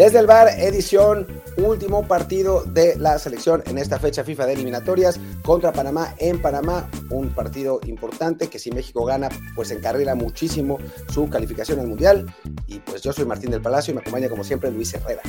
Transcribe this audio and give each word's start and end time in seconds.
Desde 0.00 0.18
el 0.18 0.26
bar, 0.26 0.48
edición, 0.58 1.26
último 1.58 2.08
partido 2.08 2.64
de 2.64 2.96
la 2.96 3.18
selección 3.18 3.62
en 3.66 3.76
esta 3.76 3.98
fecha 3.98 4.24
FIFA 4.24 4.46
de 4.46 4.54
eliminatorias 4.54 5.20
contra 5.42 5.74
Panamá 5.74 6.14
en 6.16 6.40
Panamá. 6.40 6.88
Un 7.10 7.28
partido 7.34 7.80
importante 7.84 8.48
que 8.48 8.58
si 8.58 8.70
México 8.70 9.04
gana, 9.04 9.28
pues 9.54 9.70
encarrila 9.70 10.14
muchísimo 10.14 10.78
su 11.12 11.28
calificación 11.28 11.80
al 11.80 11.88
Mundial. 11.88 12.34
Y 12.66 12.78
pues 12.78 13.02
yo 13.02 13.12
soy 13.12 13.26
Martín 13.26 13.50
del 13.50 13.60
Palacio 13.60 13.92
y 13.92 13.96
me 13.96 14.00
acompaña 14.00 14.30
como 14.30 14.42
siempre 14.42 14.70
Luis 14.70 14.94
Herrera. 14.94 15.20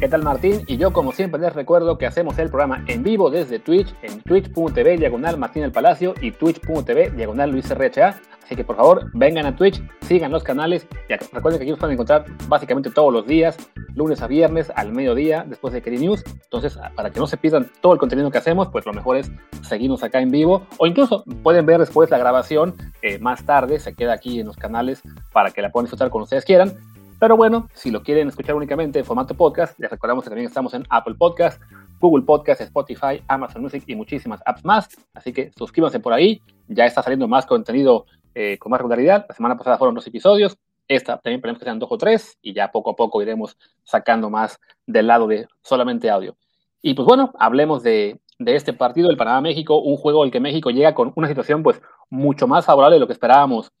¿Qué 0.00 0.08
tal 0.08 0.22
Martín? 0.22 0.62
Y 0.68 0.76
yo 0.76 0.92
como 0.92 1.10
siempre 1.10 1.40
les 1.40 1.52
recuerdo 1.54 1.98
que 1.98 2.06
hacemos 2.06 2.38
el 2.38 2.50
programa 2.50 2.84
en 2.86 3.02
vivo 3.02 3.30
desde 3.30 3.58
Twitch, 3.58 3.92
en 4.02 4.20
twitch.tv 4.22 4.96
diagonal 4.96 5.38
Martín 5.38 5.62
del 5.62 5.72
Palacio 5.72 6.14
y 6.20 6.30
twitch.tv 6.30 7.10
diagonal 7.10 7.50
Luis 7.50 7.68
RHA. 7.68 8.20
Así 8.44 8.54
que 8.54 8.62
por 8.62 8.76
favor 8.76 9.10
vengan 9.12 9.46
a 9.46 9.56
Twitch, 9.56 9.82
sigan 10.02 10.30
los 10.30 10.44
canales 10.44 10.86
y 11.08 11.14
recuerden 11.14 11.58
que 11.58 11.64
aquí 11.64 11.70
nos 11.70 11.80
pueden 11.80 11.94
encontrar 11.94 12.26
básicamente 12.46 12.90
todos 12.90 13.12
los 13.12 13.26
días, 13.26 13.56
lunes 13.96 14.22
a 14.22 14.28
viernes 14.28 14.70
al 14.76 14.92
mediodía 14.92 15.44
después 15.44 15.74
de 15.74 15.82
Keri 15.82 15.98
News. 15.98 16.22
Entonces 16.44 16.78
para 16.94 17.10
que 17.10 17.18
no 17.18 17.26
se 17.26 17.36
pierdan 17.36 17.68
todo 17.80 17.92
el 17.92 17.98
contenido 17.98 18.30
que 18.30 18.38
hacemos, 18.38 18.68
pues 18.68 18.86
lo 18.86 18.92
mejor 18.92 19.16
es 19.16 19.32
seguirnos 19.62 20.04
acá 20.04 20.20
en 20.20 20.30
vivo 20.30 20.64
o 20.78 20.86
incluso 20.86 21.24
pueden 21.42 21.66
ver 21.66 21.80
después 21.80 22.08
la 22.08 22.18
grabación 22.18 22.76
eh, 23.02 23.18
más 23.18 23.44
tarde, 23.44 23.80
se 23.80 23.94
queda 23.94 24.12
aquí 24.12 24.38
en 24.38 24.46
los 24.46 24.56
canales 24.56 25.02
para 25.32 25.50
que 25.50 25.60
la 25.60 25.72
puedan 25.72 25.86
disfrutar 25.86 26.08
cuando 26.08 26.22
ustedes 26.22 26.44
quieran. 26.44 26.72
Pero 27.18 27.36
bueno, 27.36 27.68
si 27.74 27.90
lo 27.90 28.02
quieren 28.04 28.28
escuchar 28.28 28.54
únicamente 28.54 29.00
en 29.00 29.04
formato 29.04 29.34
podcast, 29.34 29.76
les 29.80 29.90
recordamos 29.90 30.22
que 30.22 30.30
también 30.30 30.46
estamos 30.46 30.72
en 30.74 30.84
Apple 30.88 31.16
Podcast, 31.18 31.60
Google 31.98 32.24
Podcast, 32.24 32.60
Spotify, 32.60 33.20
Amazon 33.26 33.62
Music 33.62 33.82
y 33.88 33.96
muchísimas 33.96 34.40
apps 34.46 34.64
más. 34.64 34.88
Así 35.14 35.32
que 35.32 35.50
suscríbanse 35.56 35.98
por 35.98 36.12
ahí. 36.12 36.40
Ya 36.68 36.86
está 36.86 37.02
saliendo 37.02 37.26
más 37.26 37.44
contenido 37.44 38.06
eh, 38.36 38.56
con 38.58 38.70
más 38.70 38.78
regularidad. 38.78 39.26
La 39.28 39.34
semana 39.34 39.56
pasada 39.56 39.78
fueron 39.78 39.96
dos 39.96 40.06
episodios. 40.06 40.56
Esta 40.86 41.18
también 41.18 41.38
esperemos 41.38 41.58
que 41.58 41.64
sean 41.64 41.80
dos 41.80 41.90
o 41.90 41.98
tres 41.98 42.38
y 42.40 42.52
ya 42.52 42.70
poco 42.70 42.90
a 42.90 42.96
poco 42.96 43.20
iremos 43.20 43.56
sacando 43.82 44.30
más 44.30 44.60
del 44.86 45.08
lado 45.08 45.26
de 45.26 45.48
solamente 45.60 46.08
audio. 46.10 46.36
Y 46.82 46.94
pues 46.94 47.04
bueno, 47.04 47.32
hablemos 47.40 47.82
de, 47.82 48.20
de 48.38 48.54
este 48.54 48.72
partido 48.72 49.08
del 49.08 49.16
Panamá-México, 49.16 49.80
un 49.80 49.96
juego 49.96 50.22
al 50.22 50.30
que 50.30 50.38
México 50.38 50.70
llega 50.70 50.94
con 50.94 51.12
una 51.16 51.26
situación 51.26 51.64
pues 51.64 51.82
mucho 52.10 52.46
más 52.46 52.64
favorable 52.64 52.94
de 52.94 53.00
lo 53.00 53.08
que 53.08 53.12
esperábamos 53.12 53.72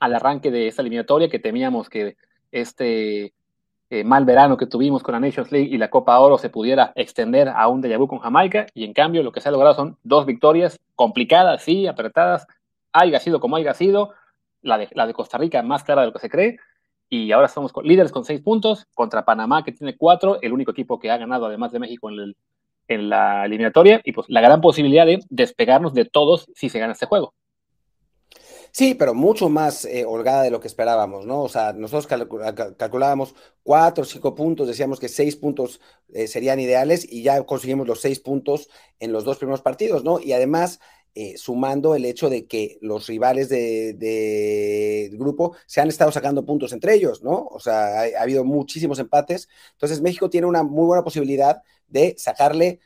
al 0.00 0.14
arranque 0.14 0.50
de 0.50 0.68
esta 0.68 0.80
eliminatoria, 0.80 1.28
que 1.28 1.38
temíamos 1.38 1.90
que 1.90 2.16
este 2.52 3.32
eh, 3.94 4.04
mal 4.04 4.24
verano 4.24 4.56
que 4.56 4.66
tuvimos 4.66 5.02
con 5.02 5.12
la 5.12 5.20
Nations 5.20 5.52
League 5.52 5.68
y 5.70 5.76
la 5.76 5.90
Copa 5.90 6.18
Oro 6.18 6.38
se 6.38 6.48
pudiera 6.48 6.92
extender 6.94 7.48
a 7.48 7.68
un 7.68 7.82
déjà 7.82 7.98
vu 7.98 8.08
con 8.08 8.20
Jamaica, 8.20 8.66
y 8.72 8.84
en 8.84 8.94
cambio 8.94 9.22
lo 9.22 9.32
que 9.32 9.42
se 9.42 9.50
ha 9.50 9.52
logrado 9.52 9.74
son 9.74 9.98
dos 10.02 10.24
victorias 10.24 10.80
complicadas, 10.94 11.62
sí, 11.62 11.86
apretadas, 11.86 12.46
haya 12.92 13.20
sido 13.20 13.38
como 13.38 13.56
haya 13.56 13.74
sido, 13.74 14.14
la 14.62 14.78
de, 14.78 15.12
Costa 15.12 15.36
Rica 15.36 15.62
más 15.62 15.84
clara 15.84 16.00
de 16.00 16.06
lo 16.06 16.12
que 16.14 16.20
se 16.20 16.30
cree, 16.30 16.56
y 17.10 17.32
ahora 17.32 17.48
somos 17.48 17.70
líderes 17.82 18.12
con 18.12 18.24
seis 18.24 18.40
puntos 18.40 18.86
contra 18.94 19.26
Panamá 19.26 19.62
que 19.62 19.72
tiene 19.72 19.94
cuatro, 19.94 20.40
el 20.40 20.54
único 20.54 20.70
equipo 20.70 20.98
que 20.98 21.10
ha 21.10 21.18
ganado 21.18 21.44
además 21.44 21.70
de 21.70 21.78
México 21.78 22.08
en, 22.08 22.34
en 22.88 23.08
la 23.10 23.44
eliminatoria, 23.44 24.00
y 24.04 24.12
pues 24.12 24.26
la 24.30 24.40
gran 24.40 24.62
posibilidad 24.62 25.04
de 25.04 25.18
despegarnos 25.28 25.92
de 25.92 26.06
todos 26.06 26.46
si 26.54 26.70
se 26.70 26.78
gana 26.78 26.94
este 26.94 27.04
juego. 27.04 27.34
Sí, 28.74 28.94
pero 28.94 29.12
mucho 29.12 29.50
más 29.50 29.84
eh, 29.84 30.06
holgada 30.06 30.42
de 30.42 30.50
lo 30.50 30.58
que 30.58 30.66
esperábamos, 30.66 31.26
¿no? 31.26 31.42
O 31.42 31.48
sea, 31.48 31.74
nosotros 31.74 32.06
calculábamos 32.78 33.34
cuatro 33.62 34.02
o 34.02 34.06
cinco 34.06 34.34
puntos, 34.34 34.66
decíamos 34.66 34.98
que 34.98 35.08
seis 35.08 35.36
puntos 35.36 35.78
eh, 36.08 36.26
serían 36.26 36.58
ideales 36.58 37.06
y 37.10 37.22
ya 37.22 37.42
conseguimos 37.44 37.86
los 37.86 38.00
seis 38.00 38.18
puntos 38.18 38.70
en 38.98 39.12
los 39.12 39.24
dos 39.24 39.36
primeros 39.36 39.60
partidos, 39.60 40.04
¿no? 40.04 40.18
Y 40.20 40.32
además 40.32 40.80
eh, 41.14 41.36
sumando 41.36 41.94
el 41.94 42.06
hecho 42.06 42.30
de 42.30 42.46
que 42.46 42.78
los 42.80 43.06
rivales 43.06 43.50
del 43.50 43.98
de, 43.98 45.10
grupo 45.12 45.54
se 45.66 45.82
han 45.82 45.88
estado 45.88 46.10
sacando 46.10 46.46
puntos 46.46 46.72
entre 46.72 46.94
ellos, 46.94 47.22
¿no? 47.22 47.48
O 47.50 47.60
sea, 47.60 48.00
ha, 48.00 48.22
habido 48.22 48.44
muchísimos 48.44 48.98
empates. 48.98 49.48
Entonces, 49.72 50.00
México 50.00 50.30
tiene 50.30 50.46
una 50.46 50.62
muy 50.62 50.86
buena 50.86 51.04
posibilidad 51.04 51.62
de 51.88 52.14
sacarle. 52.16 52.80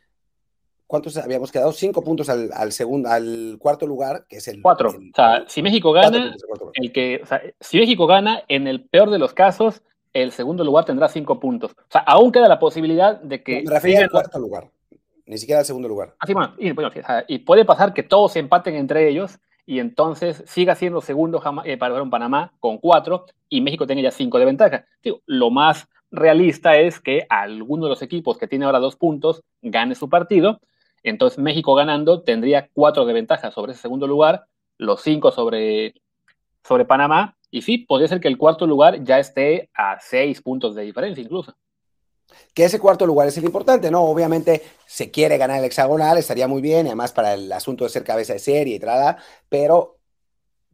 ¿Cuántos 0.87 1.17
habíamos 1.17 1.51
quedado? 1.51 1.73
Cinco 1.73 2.03
puntos 2.03 2.29
al, 2.29 2.73
segundo, 2.73 3.09
al 3.09 3.57
cuarto 3.59 3.87
lugar, 3.87 4.25
que 4.29 4.37
es 4.37 4.49
el. 4.49 4.63
Cuatro. 4.63 4.91
o 4.91 5.15
sea, 5.15 5.45
si 5.49 5.63
México 5.63 5.93
gana, 5.93 6.35
el 6.75 6.93
que, 6.93 7.21
o 7.23 7.27
sea, 7.27 7.43
si 7.61 7.79
México 7.79 8.07
gana, 8.07 8.43
en 8.49 8.67
el 8.67 8.85
peor 8.85 9.11
de 9.11 9.19
los 9.19 9.35
casos, 9.35 9.83
el 10.13 10.33
segundo 10.33 10.63
lugar 10.65 10.85
tendrá 10.85 11.09
cinco 11.09 11.41
puntos. 11.41 11.73
O 11.73 11.91
sea, 11.91 12.03
aún 12.03 12.31
queda 12.31 12.49
la 12.49 12.59
posibilidad 12.59 13.21
de 13.21 13.43
que. 13.43 13.63
Me 13.63 13.71
refiero 13.71 14.03
al 14.03 14.11
cuarto 14.11 14.39
lugar 14.39 14.71
ni 15.27 15.39
siquiera 15.39 15.61
al 15.61 15.67
segundo 15.67 15.89
lugar. 15.89 16.15
Así, 16.19 16.33
bueno, 16.33 16.55
y, 17.29 17.39
puede 17.41 17.65
pasar 17.65 17.93
que 17.93 18.03
todos 18.03 18.33
se 18.33 18.39
empaten 18.39 18.77
entre 18.77 19.09
ellos 19.09 19.39
y 19.67 19.81
entonces 19.81 20.45
siga 20.47 20.77
siendo 20.77 21.01
segundo 21.01 21.43
eh, 21.65 21.77
para 21.77 22.01
un 22.01 22.11
Panamá 22.11 22.53
con 22.61 22.79
cuatro 22.79 23.27
y 23.49 23.61
México 23.61 23.87
tenga 23.87 24.03
ya 24.03 24.13
cinco 24.13 24.39
de 24.39 24.45
ventaja. 24.45 24.87
lo 25.27 25.51
más 25.51 25.89
realista 26.13 26.77
es 26.79 27.01
que 27.01 27.27
alguno 27.29 27.87
de 27.87 27.91
los 27.91 28.03
equipos 28.03 28.39
que 28.39 28.47
tiene 28.47 28.65
ahora 28.65 28.79
dos 28.79 28.97
puntos 28.97 29.43
gane 29.61 29.97
su 29.97 30.09
partido. 30.09 30.61
Entonces 31.03 31.39
México 31.39 31.75
ganando 31.75 32.23
tendría 32.23 32.69
cuatro 32.73 33.05
de 33.05 33.13
ventaja 33.13 33.51
sobre 33.51 33.73
ese 33.73 33.83
segundo 33.83 34.07
lugar, 34.07 34.47
los 34.79 35.03
cinco 35.03 35.31
sobre, 35.31 35.95
sobre 36.65 36.85
Panamá. 36.85 37.37
Y 37.51 37.63
sí, 37.63 37.79
podría 37.79 38.09
ser 38.09 38.21
que 38.21 38.29
el 38.29 38.39
cuarto 38.39 38.67
lugar 38.67 39.05
ya 39.05 39.19
esté 39.19 39.71
a 39.75 39.99
seis 40.01 40.43
puntos 40.43 40.75
de 40.75 40.83
diferencia 40.83 41.23
incluso 41.23 41.55
que 42.55 42.65
ese 42.65 42.79
cuarto 42.79 43.07
lugar 43.07 43.29
es 43.29 43.37
el 43.39 43.45
importante, 43.45 43.91
¿no? 43.91 44.03
Obviamente 44.03 44.63
se 44.87 45.11
quiere 45.11 45.39
ganar 45.39 45.59
el 45.59 45.65
hexagonal, 45.67 46.19
estaría 46.19 46.49
muy 46.49 46.63
bien, 46.63 46.87
además 46.87 47.13
para 47.13 47.35
el 47.35 47.53
asunto 47.53 47.85
de 47.85 47.91
ser 47.91 48.05
cabeza 48.05 48.33
de 48.33 48.39
serie 48.39 48.77
y 48.77 48.79
trada, 48.79 49.19
pero 49.49 49.96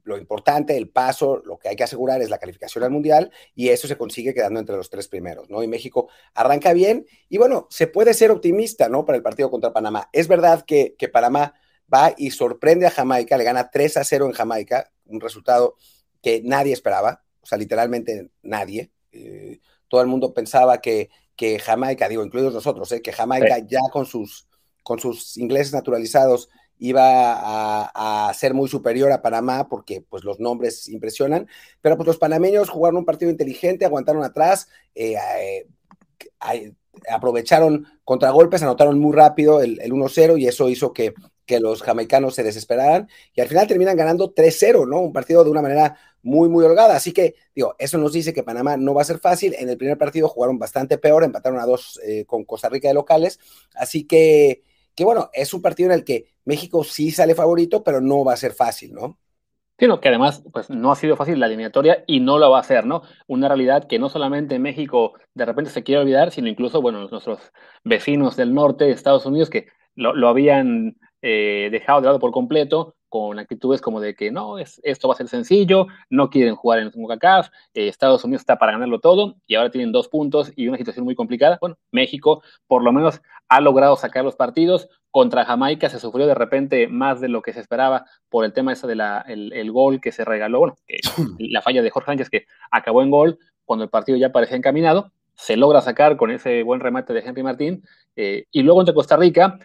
lo 0.05 0.19
importante, 0.19 0.77
el 0.77 0.89
paso, 0.89 1.43
lo 1.45 1.59
que 1.59 1.69
hay 1.69 1.77
que 1.77 1.85
asegurar 1.85 2.21
es 2.23 2.31
la 2.31 2.39
calificación 2.39 2.85
al 2.85 2.91
mundial 2.91 3.31
y 3.55 3.69
eso 3.69 3.87
se 3.87 3.97
consigue 3.97 4.35
quedando 4.35 4.61
entre 4.61 4.77
los 4.77 4.91
tres 4.91 5.09
primeros, 5.09 5.49
¿no? 5.49 5.63
Y 5.63 5.69
México 5.69 6.09
arranca 6.35 6.73
bien 6.73 7.07
y 7.29 7.39
bueno, 7.39 7.67
se 7.71 7.87
puede 7.87 8.15
ser 8.15 8.31
optimista, 8.31 8.89
¿no? 8.89 9.05
Para 9.05 9.17
el 9.17 9.23
partido 9.23 9.51
contra 9.51 9.73
Panamá. 9.73 10.09
Es 10.13 10.29
verdad 10.29 10.65
que, 10.67 10.95
que 10.99 11.09
Panamá 11.09 11.55
va 11.93 12.15
y 12.17 12.31
sorprende 12.31 12.87
a 12.87 12.91
Jamaica, 12.91 13.37
le 13.37 13.45
gana 13.45 13.71
3 13.71 13.99
a 13.99 14.05
0 14.05 14.27
en 14.27 14.33
Jamaica, 14.33 14.93
un 15.07 15.21
resultado 15.21 15.77
que 16.21 16.43
nadie 16.45 16.73
esperaba, 16.73 17.25
o 17.41 17.47
sea, 17.47 17.59
literalmente 17.59 18.31
nadie. 18.43 18.91
Eh, 19.13 19.61
todo 19.89 20.01
el 20.01 20.07
mundo 20.07 20.33
pensaba 20.33 20.81
que 20.81 21.11
que 21.37 21.59
Jamaica, 21.59 22.09
digo, 22.09 22.25
incluidos 22.25 22.55
nosotros, 22.55 22.91
¿eh? 22.93 23.03
que 23.03 23.13
Jamaica 23.13 23.59
ya 23.59 23.81
con 23.93 24.07
sus, 24.07 24.49
con 24.83 24.99
sus 24.99 25.37
ingleses 25.37 25.73
naturalizados 25.73 26.49
iba 26.83 28.27
a, 28.29 28.35
ser 28.35 28.55
muy 28.55 28.69
superior 28.69 29.13
a 29.13 29.23
Panamá 29.23 29.69
porque 29.69 30.01
pues 30.01 30.25
los 30.25 30.41
nombres 30.41 30.89
impresionan, 30.89 31.47
pero 31.81 31.97
pues 31.97 32.09
los 32.09 32.19
panameños 32.19 32.71
jugaron 32.71 32.99
un 32.99 33.05
partido 33.05 33.31
inteligente, 33.31 33.85
aguantaron 33.85 34.25
atrás, 34.25 34.67
eh, 34.97 35.15
eh, 35.41 36.73
aprovecharon 37.09 37.87
contragolpes, 38.03 38.65
anotaron 38.65 38.99
muy 38.99 39.15
rápido 39.15 39.63
el, 39.63 39.81
el 39.81 39.93
1-0 39.93 40.41
y 40.41 40.49
eso 40.49 40.69
hizo 40.69 40.93
que, 40.93 41.15
que 41.47 41.61
los 41.61 41.83
jamaicanos 41.83 42.35
se 42.35 42.43
desesperaran 42.43 43.09
y 43.33 43.41
al 43.41 43.49
final 43.49 43.69
terminan 43.69 43.97
ganando 43.97 44.35
3-0, 44.35 44.89
¿no? 44.89 45.01
Un 45.03 45.13
partido 45.13 45.45
de 45.45 45.51
una 45.51 45.63
manera 45.63 45.97
muy, 46.21 46.49
muy 46.49 46.65
holgada. 46.65 46.97
Así 46.97 47.13
que, 47.13 47.37
digo, 47.55 47.77
eso 47.79 47.97
nos 47.97 48.13
dice 48.13 48.33
que 48.33 48.43
Panamá 48.43 48.77
no 48.77 48.93
va 48.93 49.03
a 49.03 49.05
ser 49.05 49.21
fácil. 49.21 49.55
En 49.57 49.69
el 49.69 49.77
primer 49.77 49.99
partido 49.99 50.29
jugaron 50.29 50.59
bastante 50.59 50.99
peor, 50.99 51.23
empataron 51.23 51.61
a 51.61 51.67
dos 51.67 52.01
eh, 52.05 52.25
con 52.25 52.45
Costa 52.45 52.69
Rica 52.69 52.89
de 52.89 52.95
locales. 52.95 53.39
Así 53.75 54.05
que, 54.05 54.63
que, 54.95 55.05
bueno, 55.05 55.31
es 55.33 55.55
un 55.55 55.63
partido 55.63 55.91
en 55.91 55.99
el 55.99 56.05
que 56.05 56.27
México 56.45 56.85
sí 56.85 57.11
sale 57.11 57.35
favorito, 57.35 57.83
pero 57.83 58.01
no 58.01 58.25
va 58.25 58.35
a 58.35 58.37
ser 58.37 58.53
fácil, 58.53 58.93
¿no? 58.93 59.19
Sí, 59.79 59.89
que 60.01 60.09
además 60.09 60.45
pues, 60.53 60.71
no 60.71 60.93
ha 60.93 60.97
sido 60.97 61.17
fácil 61.17 61.41
la 61.41 61.47
eliminatoria 61.47 62.05
y 62.07 62.21
no 62.21 62.39
lo 62.39 62.51
va 62.51 62.59
a 62.59 62.61
hacer, 62.61 62.87
¿no? 62.87 63.03
Una 63.27 63.49
realidad 63.49 63.89
que 63.89 63.99
no 63.99 64.09
solamente 64.09 64.61
México 64.61 65.15
de 65.35 65.45
repente 65.45 65.73
se 65.73 65.83
quiere 65.83 66.03
olvidar, 66.03 66.31
sino 66.31 66.49
incluso, 66.49 66.81
bueno, 66.81 67.09
nuestros 67.09 67.53
vecinos 67.83 68.37
del 68.37 68.55
norte 68.55 68.85
de 68.85 68.93
Estados 68.93 69.27
Unidos 69.27 69.51
que 69.51 69.67
lo, 69.97 70.15
lo 70.15 70.29
habían 70.29 70.99
eh, 71.21 71.69
dejado 71.73 72.01
de 72.01 72.07
lado 72.07 72.21
por 72.21 72.31
completo 72.31 72.95
con 73.13 73.39
actitudes 73.39 73.83
como 73.83 74.01
de 74.01 74.15
que 74.15 74.31
no, 74.31 74.57
es, 74.57 74.81
esto 74.85 75.07
va 75.07 75.13
a 75.13 75.19
ser 75.19 75.29
sencillo, 75.29 75.87
no 76.09 76.31
quieren 76.31 76.57
jugar 76.57 76.79
en 76.79 76.87
el 76.87 76.93
CONCACAF, 76.93 77.49
eh, 77.75 77.87
Estados 77.87 78.25
Unidos 78.25 78.41
está 78.41 78.57
para 78.57 78.73
ganarlo 78.73 79.01
todo 79.01 79.37
y 79.47 79.55
ahora 79.55 79.71
tienen 79.71 79.93
dos 79.93 80.09
puntos 80.09 80.51
y 80.57 80.67
una 80.67 80.79
situación 80.79 81.05
muy 81.05 81.15
complicada. 81.15 81.59
Bueno, 81.61 81.77
México 81.91 82.43
por 82.67 82.83
lo 82.83 82.91
menos 82.91 83.21
ha 83.51 83.61
logrado 83.61 83.97
sacar 83.97 84.25
los 84.25 84.35
partidos. 84.35 84.89
Contra 85.11 85.45
Jamaica 85.45 85.91
se 85.91 86.01
sufrió 86.01 86.27
de 86.27 86.35
repente 86.35 86.89
más 86.89 87.21
de 87.21 87.29
lo 87.29 87.43
que 87.43 87.53
se 87.53 87.61
esperaba 87.61 88.07
por 88.31 88.47
el 88.47 88.55
tema 88.55 88.73
ese 88.73 88.87
del 88.87 88.97
de 88.97 89.61
el 89.61 89.71
gol 89.73 90.01
que 90.01 90.11
se 90.11 90.25
regaló, 90.25 90.61
bueno, 90.61 90.77
la 91.39 91.61
falla 91.61 91.83
de 91.83 91.91
Jorge 91.91 92.07
Sánchez 92.07 92.31
que 92.31 92.47
acabó 92.71 93.03
en 93.03 93.11
gol 93.11 93.39
cuando 93.67 93.85
el 93.85 93.91
partido 93.91 94.17
ya 94.17 94.33
parecía 94.33 94.57
encaminado. 94.57 95.13
Se 95.35 95.59
logra 95.59 95.83
sacar 95.83 96.17
con 96.17 96.31
ese 96.31 96.63
buen 96.63 96.81
remate 96.81 97.13
de 97.13 97.21
Henry 97.21 97.43
Martín. 97.43 97.85
Eh, 98.17 98.47
y 98.51 98.63
luego 98.63 98.81
entre 98.81 98.95
Costa 98.95 99.19
Rica, 99.19 99.59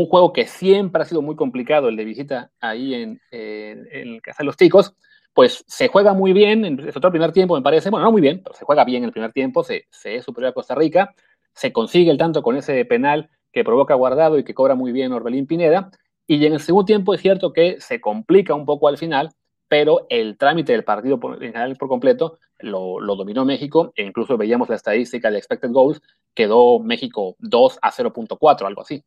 un 0.00 0.06
juego 0.06 0.32
que 0.32 0.46
siempre 0.46 1.02
ha 1.02 1.04
sido 1.04 1.22
muy 1.22 1.36
complicado, 1.36 1.88
el 1.88 1.96
de 1.96 2.04
visita 2.04 2.50
ahí 2.60 2.94
en, 2.94 3.20
en, 3.30 4.20
Casa 4.20 4.38
de 4.40 4.46
los 4.46 4.56
Ticos, 4.56 4.94
pues 5.32 5.64
se 5.66 5.88
juega 5.88 6.14
muy 6.14 6.32
bien, 6.32 6.64
en 6.64 6.80
el 6.80 6.92
primer 6.92 7.32
tiempo 7.32 7.56
me 7.56 7.62
parece, 7.62 7.90
bueno, 7.90 8.04
no 8.06 8.12
muy 8.12 8.22
bien, 8.22 8.40
pero 8.42 8.54
se 8.54 8.64
juega 8.64 8.84
bien 8.84 9.02
en 9.02 9.08
el 9.08 9.12
primer 9.12 9.32
tiempo, 9.32 9.64
se, 9.64 9.86
se 9.90 10.16
es 10.16 10.24
superior 10.24 10.50
a 10.50 10.54
Costa 10.54 10.74
Rica, 10.74 11.14
se 11.54 11.72
consigue 11.72 12.10
el 12.10 12.18
tanto 12.18 12.42
con 12.42 12.56
ese 12.56 12.84
penal 12.84 13.30
que 13.52 13.64
provoca 13.64 13.94
Guardado 13.94 14.38
y 14.38 14.44
que 14.44 14.54
cobra 14.54 14.74
muy 14.74 14.92
bien 14.92 15.12
Orbelín 15.12 15.46
Pineda, 15.46 15.90
y 16.26 16.44
en 16.46 16.54
el 16.54 16.60
segundo 16.60 16.86
tiempo 16.86 17.14
es 17.14 17.20
cierto 17.20 17.52
que 17.52 17.80
se 17.80 18.00
complica 18.00 18.54
un 18.54 18.64
poco 18.64 18.88
al 18.88 18.96
final, 18.96 19.30
pero 19.68 20.06
el 20.08 20.38
trámite 20.38 20.72
del 20.72 20.84
partido 20.84 21.18
por, 21.20 21.34
en 21.34 21.52
general 21.52 21.76
por 21.76 21.88
completo 21.88 22.38
lo, 22.58 22.98
dominó 23.16 23.44
México, 23.44 23.92
e 23.96 24.04
incluso 24.04 24.36
veíamos 24.36 24.68
la 24.68 24.76
estadística 24.76 25.30
de 25.30 25.38
expected 25.38 25.70
goals, 25.70 26.00
quedó 26.34 26.78
México 26.78 27.36
2 27.38 27.78
a 27.82 27.92
0.4, 27.92 28.66
algo 28.66 28.82
así. 28.82 29.04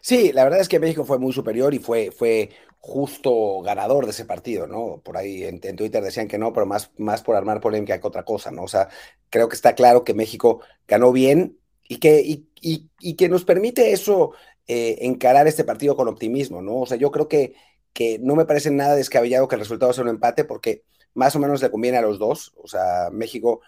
Sí, 0.00 0.32
la 0.32 0.44
verdad 0.44 0.60
es 0.60 0.68
que 0.68 0.80
México 0.80 1.04
fue 1.04 1.18
muy 1.18 1.32
superior 1.32 1.74
y 1.74 1.78
fue, 1.78 2.10
fue 2.10 2.50
justo 2.78 3.62
ganador 3.62 4.04
de 4.04 4.10
ese 4.10 4.24
partido, 4.24 4.66
¿no? 4.66 5.00
Por 5.02 5.16
ahí 5.16 5.44
en, 5.44 5.60
Twitter 5.60 6.02
decían 6.02 6.28
que 6.28 6.38
no, 6.38 6.52
pero 6.52 6.66
más, 6.66 6.90
más 6.98 7.22
por 7.22 7.36
armar 7.36 7.60
polémica 7.60 7.98
que 7.98 8.06
otra 8.06 8.24
cosa, 8.24 8.50
¿no? 8.50 8.64
O 8.64 8.68
sea, 8.68 8.88
creo 9.30 9.48
que 9.48 9.56
está 9.56 9.74
claro 9.74 10.04
que 10.04 10.12
México 10.14 10.60
ganó 10.86 11.12
bien 11.12 11.58
y 11.88 11.98
que, 11.98 12.44
y, 12.60 13.14
que 13.16 13.28
nos 13.28 13.44
permite 13.44 13.92
eso 13.92 14.32
eh, 14.66 14.98
encarar 15.00 15.46
este 15.46 15.64
partido 15.64 15.96
con 15.96 16.08
optimismo, 16.08 16.60
¿no? 16.60 16.80
O 16.80 16.86
sea, 16.86 16.98
yo 16.98 17.10
creo 17.10 17.28
que, 17.28 17.54
que 17.92 18.18
no 18.18 18.36
me 18.36 18.44
parece 18.44 18.70
nada 18.70 18.96
descabellado 18.96 19.48
que 19.48 19.54
el 19.56 19.60
resultado 19.60 19.92
sea 19.92 20.04
un 20.04 20.10
empate 20.10 20.44
porque 20.44 20.84
más 21.14 21.34
o 21.36 21.38
menos 21.38 21.62
le 21.62 21.70
conviene 21.70 21.98
a 21.98 22.02
los 22.02 22.18
dos. 22.18 22.52
O 22.56 22.68
sea, 22.68 23.08
México 23.10 23.62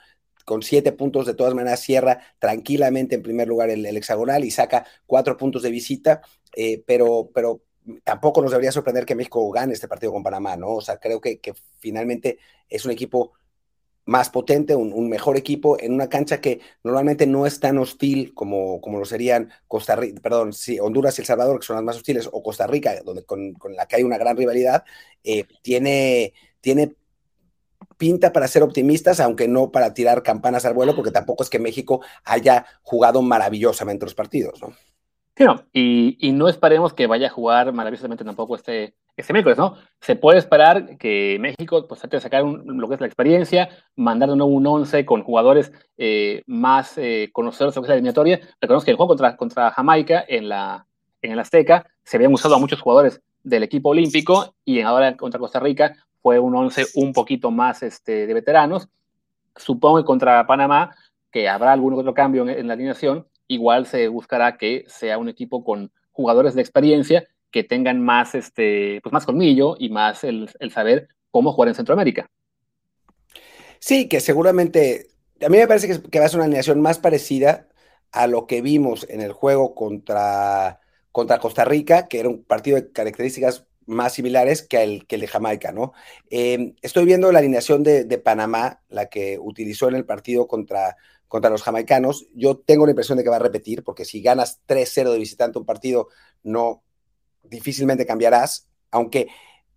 con 0.46 0.62
siete 0.62 0.92
puntos 0.92 1.26
de 1.26 1.34
todas 1.34 1.54
maneras 1.54 1.80
cierra 1.80 2.20
tranquilamente 2.38 3.16
en 3.16 3.22
primer 3.22 3.48
lugar 3.48 3.68
el, 3.68 3.84
hexagonal 3.84 4.44
y 4.44 4.52
saca 4.52 4.86
cuatro 5.04 5.36
puntos 5.36 5.62
de 5.62 5.70
visita, 5.70 6.22
eh, 6.54 6.84
pero, 6.86 7.30
pero 7.34 7.62
tampoco 8.04 8.40
nos 8.40 8.52
debería 8.52 8.70
sorprender 8.70 9.04
que 9.04 9.16
México 9.16 9.50
gane 9.50 9.74
este 9.74 9.88
partido 9.88 10.12
con 10.12 10.22
Panamá, 10.22 10.56
¿no? 10.56 10.74
O 10.74 10.80
sea, 10.80 10.98
creo 10.98 11.20
que, 11.20 11.40
finalmente 11.80 12.38
es 12.68 12.84
un 12.84 12.92
equipo 12.92 13.32
más 14.04 14.30
potente, 14.30 14.76
un, 14.76 15.08
mejor 15.08 15.36
equipo 15.36 15.80
en 15.80 15.92
una 15.92 16.08
cancha 16.08 16.40
que 16.40 16.60
normalmente 16.84 17.26
no 17.26 17.44
es 17.44 17.58
tan 17.58 17.76
hostil 17.78 18.32
como, 18.32 18.80
como 18.80 19.00
lo 19.00 19.04
serían 19.04 19.50
Costa 19.66 19.96
Rica, 19.96 20.20
perdón, 20.22 20.52
sí, 20.52 20.78
Honduras 20.78 21.18
y 21.18 21.22
El 21.22 21.26
Salvador, 21.26 21.58
que 21.58 21.66
son 21.66 21.74
las 21.74 21.84
más 21.84 21.96
hostiles, 21.96 22.28
o 22.30 22.40
Costa 22.40 22.68
Rica, 22.68 23.02
donde 23.04 23.24
con, 23.24 23.54
con 23.54 23.74
la 23.74 23.86
que 23.86 23.96
hay 23.96 24.04
una 24.04 24.16
gran 24.16 24.36
rivalidad, 24.36 24.84
eh, 25.24 25.44
tiene, 25.60 26.34
tiene 26.60 26.94
pinta 27.96 28.32
para 28.32 28.48
ser 28.48 28.62
optimistas, 28.62 29.20
aunque 29.20 29.48
no 29.48 29.70
para 29.70 29.94
tirar 29.94 30.22
campanas 30.22 30.64
al 30.64 30.74
vuelo, 30.74 30.94
porque 30.94 31.10
tampoco 31.10 31.42
es 31.42 31.50
que 31.50 31.58
México 31.58 32.00
haya 32.24 32.66
jugado 32.82 33.22
maravillosamente 33.22 34.06
los 34.06 34.14
partidos, 34.14 34.60
¿no? 34.60 34.74
Sí, 35.36 35.44
no, 35.44 35.62
y, 35.74 36.32
no 36.32 36.48
esperemos 36.48 36.94
que 36.94 37.06
vaya 37.06 37.26
a 37.26 37.30
jugar 37.30 37.70
maravillosamente 37.74 38.24
tampoco 38.24 38.56
este, 38.56 38.94
este 39.18 39.34
miércoles, 39.34 39.58
¿no? 39.58 39.76
Se 40.00 40.16
puede 40.16 40.38
esperar 40.38 40.96
que 40.96 41.36
México 41.38 41.86
pues, 41.86 42.00
trate 42.00 42.16
de 42.16 42.22
sacar 42.22 42.42
lo 42.42 42.88
que 42.88 42.94
es 42.94 43.00
la 43.02 43.06
experiencia, 43.06 43.68
mandar 43.96 44.30
de 44.30 44.36
nuevo 44.36 44.50
un 44.50 44.66
11 44.66 45.04
con 45.04 45.22
jugadores 45.22 45.72
eh, 45.98 46.42
más 46.46 46.96
eh, 46.96 47.28
conocedores 47.34 47.74
de 47.74 47.80
lo 47.80 47.82
que 47.82 47.86
es 47.86 47.88
la 47.90 47.94
eliminatoria. 47.96 48.40
Recordemos 48.62 48.84
que 48.86 48.92
el 48.92 48.96
juego 48.96 49.08
contra, 49.08 49.36
contra 49.36 49.70
Jamaica 49.72 50.24
en, 50.26 50.48
la, 50.48 50.86
en 51.20 51.32
el 51.32 51.38
Azteca 51.38 51.86
se 52.02 52.16
habían 52.16 52.32
usado 52.32 52.54
a 52.54 52.58
muchos 52.58 52.80
jugadores 52.80 53.20
del 53.42 53.62
equipo 53.62 53.90
olímpico 53.90 54.54
y 54.64 54.80
ahora 54.80 55.18
contra 55.18 55.38
Costa 55.38 55.60
Rica 55.60 55.96
fue 56.26 56.40
un 56.40 56.56
11 56.56 56.86
un 56.96 57.12
poquito 57.12 57.52
más 57.52 57.84
este, 57.84 58.26
de 58.26 58.34
veteranos. 58.34 58.88
Supongo 59.54 59.98
que 59.98 60.04
contra 60.04 60.44
Panamá, 60.44 60.92
que 61.30 61.48
habrá 61.48 61.70
algún 61.70 61.94
otro 61.94 62.14
cambio 62.14 62.48
en, 62.48 62.66
la 62.66 62.72
alineación, 62.72 63.28
igual 63.46 63.86
se 63.86 64.08
buscará 64.08 64.56
que 64.56 64.84
sea 64.88 65.18
un 65.18 65.28
equipo 65.28 65.62
con 65.62 65.92
jugadores 66.10 66.56
de 66.56 66.62
experiencia 66.62 67.28
que 67.52 67.62
tengan 67.62 68.00
más, 68.02 68.34
este, 68.34 68.98
pues 69.04 69.12
más 69.12 69.24
colmillo 69.24 69.76
y 69.78 69.88
más 69.88 70.24
el, 70.24 70.50
saber 70.74 71.06
cómo 71.30 71.52
jugar 71.52 71.68
en 71.68 71.74
Centroamérica. 71.76 72.28
Sí, 73.78 74.08
que 74.08 74.18
seguramente, 74.18 75.06
a 75.40 75.48
mí 75.48 75.58
me 75.58 75.68
parece 75.68 75.86
que, 75.86 76.10
que 76.10 76.18
va 76.18 76.24
a 76.24 76.28
ser 76.28 76.38
una 76.38 76.46
alineación 76.46 76.80
más 76.80 76.98
parecida 76.98 77.68
a 78.10 78.26
lo 78.26 78.48
que 78.48 78.62
vimos 78.62 79.06
en 79.08 79.20
el 79.20 79.32
juego 79.32 79.76
contra, 79.76 80.80
contra 81.12 81.38
Costa 81.38 81.64
Rica, 81.64 82.08
que 82.08 82.18
era 82.18 82.28
un 82.28 82.42
partido 82.42 82.78
de 82.78 82.90
características 82.90 83.65
más 83.86 84.14
similares 84.14 84.62
que 84.62 84.82
el, 84.82 85.06
que 85.06 85.14
el 85.16 85.22
de 85.22 85.28
Jamaica, 85.28 85.72
¿no? 85.72 85.92
Em, 86.30 86.74
estoy 86.82 87.04
viendo 87.04 87.30
la 87.32 87.38
alineación 87.38 87.82
de, 87.82 88.04
Panamá, 88.18 88.82
la 88.88 89.06
que 89.06 89.38
utilizó 89.38 89.88
en 89.88 89.94
el 89.94 90.04
partido 90.04 90.46
contra, 90.46 90.96
contra 91.28 91.50
los 91.50 91.62
jamaicanos. 91.62 92.26
Yo 92.34 92.58
tengo 92.58 92.86
la 92.86 92.92
impresión 92.92 93.18
de 93.18 93.24
que 93.24 93.30
va 93.30 93.36
a 93.36 93.40
repetir, 93.40 93.84
porque 93.84 94.04
si 94.04 94.20
ganas 94.20 94.60
3-0 94.66 95.12
de 95.12 95.18
visitante 95.18 95.58
un 95.58 95.64
partido, 95.64 96.08
no 96.42 96.82
difícilmente 97.44 98.06
cambiarás, 98.06 98.68
aunque 98.90 99.28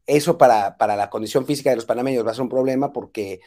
eso 0.05 0.37
para, 0.37 0.77
para 0.77 0.95
la 0.95 1.09
condición 1.09 1.45
física 1.45 1.69
de 1.69 1.75
los 1.75 1.85
panameños 1.85 2.25
va 2.25 2.31
a 2.31 2.33
ser 2.33 2.41
un 2.43 2.49
problema 2.49 2.91
porque 2.91 3.41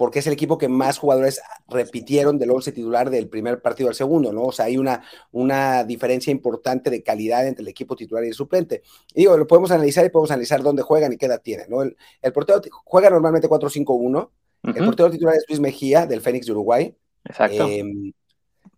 porque 0.00 0.20
es 0.20 0.26
el 0.26 0.32
equipo 0.32 0.56
que 0.56 0.70
más 0.70 0.96
jugadores 0.96 1.42
repitieron 1.68 2.38
del 2.38 2.52
11 2.52 2.72
titular 2.72 3.10
del 3.10 3.28
primer 3.28 3.60
partido 3.60 3.90
al 3.90 3.94
segundo, 3.94 4.32
¿no? 4.32 4.44
O 4.44 4.50
sea, 4.50 4.64
hay 4.64 4.78
una, 4.78 5.04
una 5.30 5.84
diferencia 5.84 6.30
importante 6.30 6.88
de 6.88 7.02
calidad 7.02 7.46
entre 7.46 7.60
el 7.60 7.68
equipo 7.68 7.94
titular 7.94 8.24
y 8.24 8.28
el 8.28 8.32
suplente. 8.32 8.80
Y 9.12 9.20
digo, 9.20 9.36
lo 9.36 9.46
podemos 9.46 9.70
analizar 9.72 10.06
y 10.06 10.08
podemos 10.08 10.30
analizar 10.30 10.62
dónde 10.62 10.80
juegan 10.80 11.12
y 11.12 11.18
qué 11.18 11.26
edad 11.26 11.42
tienen, 11.42 11.68
¿no? 11.68 11.82
El, 11.82 12.32
portero 12.32 12.62
juega 12.82 13.10
normalmente 13.10 13.46
4-5-1. 13.46 14.30
El 14.74 14.84
portero 14.86 15.10
titular 15.10 15.34
es 15.34 15.44
Luis 15.46 15.60
Mejía, 15.60 16.06
del 16.06 16.22
Fénix 16.22 16.46
de 16.46 16.52
Uruguay. 16.52 16.96
Exacto. 17.26 17.68
Em, 17.68 18.14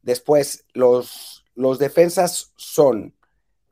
después, 0.03 0.65
los, 0.73 1.45
los 1.55 1.79
defensas 1.79 2.51
son, 2.57 3.15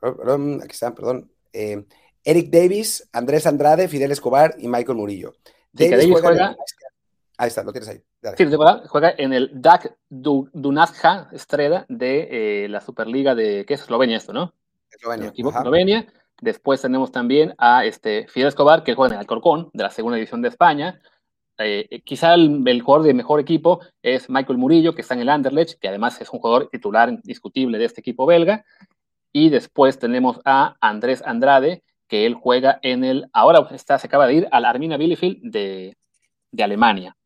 aquí 0.00 0.70
están, 0.70 0.94
perdón, 0.94 1.32
em, 1.52 1.84
Eric 2.22 2.48
Davis, 2.48 3.08
Andrés 3.10 3.44
Andrade, 3.44 3.88
Fidel 3.88 4.12
Escobar 4.12 4.54
y 4.56 4.68
Michael 4.68 4.98
Murillo. 4.98 5.34
Davis, 5.72 6.06
juega, 6.20 6.56
Ahí 7.40 7.48
está, 7.48 7.64
lo 7.64 7.72
tienes 7.72 7.88
ahí. 7.88 8.02
Sí, 8.36 8.44
juega 8.88 9.14
en 9.16 9.32
el 9.32 9.50
DAC 9.54 9.96
Dunazja 10.10 11.30
Estrella 11.32 11.86
de 11.88 12.64
eh, 12.64 12.68
la 12.68 12.82
Superliga 12.82 13.34
de, 13.34 13.64
¿qué 13.66 13.72
es 13.74 13.80
Eslovenia 13.80 14.18
esto, 14.18 14.34
no? 14.34 14.52
Eslovenia. 14.90 15.32
Eslovenia. 15.34 16.06
Después 16.42 16.82
tenemos 16.82 17.10
también 17.12 17.54
a 17.56 17.86
este 17.86 18.28
Fidel 18.28 18.48
Escobar, 18.48 18.84
que 18.84 18.94
juega 18.94 19.14
en 19.14 19.14
el 19.14 19.20
Alcorcón, 19.20 19.70
de 19.72 19.82
la 19.82 19.88
segunda 19.88 20.16
división 20.16 20.42
de 20.42 20.48
España. 20.48 21.00
Eh, 21.56 21.86
eh, 21.90 22.02
quizá 22.02 22.34
el, 22.34 22.82
jugador 22.82 23.06
de 23.06 23.14
mejor 23.14 23.40
equipo 23.40 23.80
es 24.02 24.28
Michael 24.28 24.58
Murillo, 24.58 24.94
que 24.94 25.00
está 25.00 25.14
en 25.14 25.20
el 25.20 25.30
Anderlecht, 25.30 25.78
que 25.78 25.88
además 25.88 26.20
es 26.20 26.28
un 26.28 26.40
jugador 26.40 26.68
titular 26.70 27.08
indiscutible 27.08 27.78
de 27.78 27.86
este 27.86 28.02
equipo 28.02 28.26
belga. 28.26 28.66
Y 29.32 29.48
después 29.48 29.98
tenemos 29.98 30.42
a 30.44 30.76
Andrés 30.82 31.22
Andrade, 31.24 31.84
que 32.06 32.26
él 32.26 32.34
juega 32.34 32.78
en 32.82 33.02
el, 33.02 33.30
ahora 33.32 33.66
está, 33.70 33.98
se 33.98 34.08
acaba 34.08 34.26
de 34.26 34.34
ir 34.34 34.48
al 34.52 34.66
Armina 34.66 34.98
Bielefeld 34.98 35.38
de, 35.40 35.96
de 36.52 36.62
Alemania. 36.62 37.16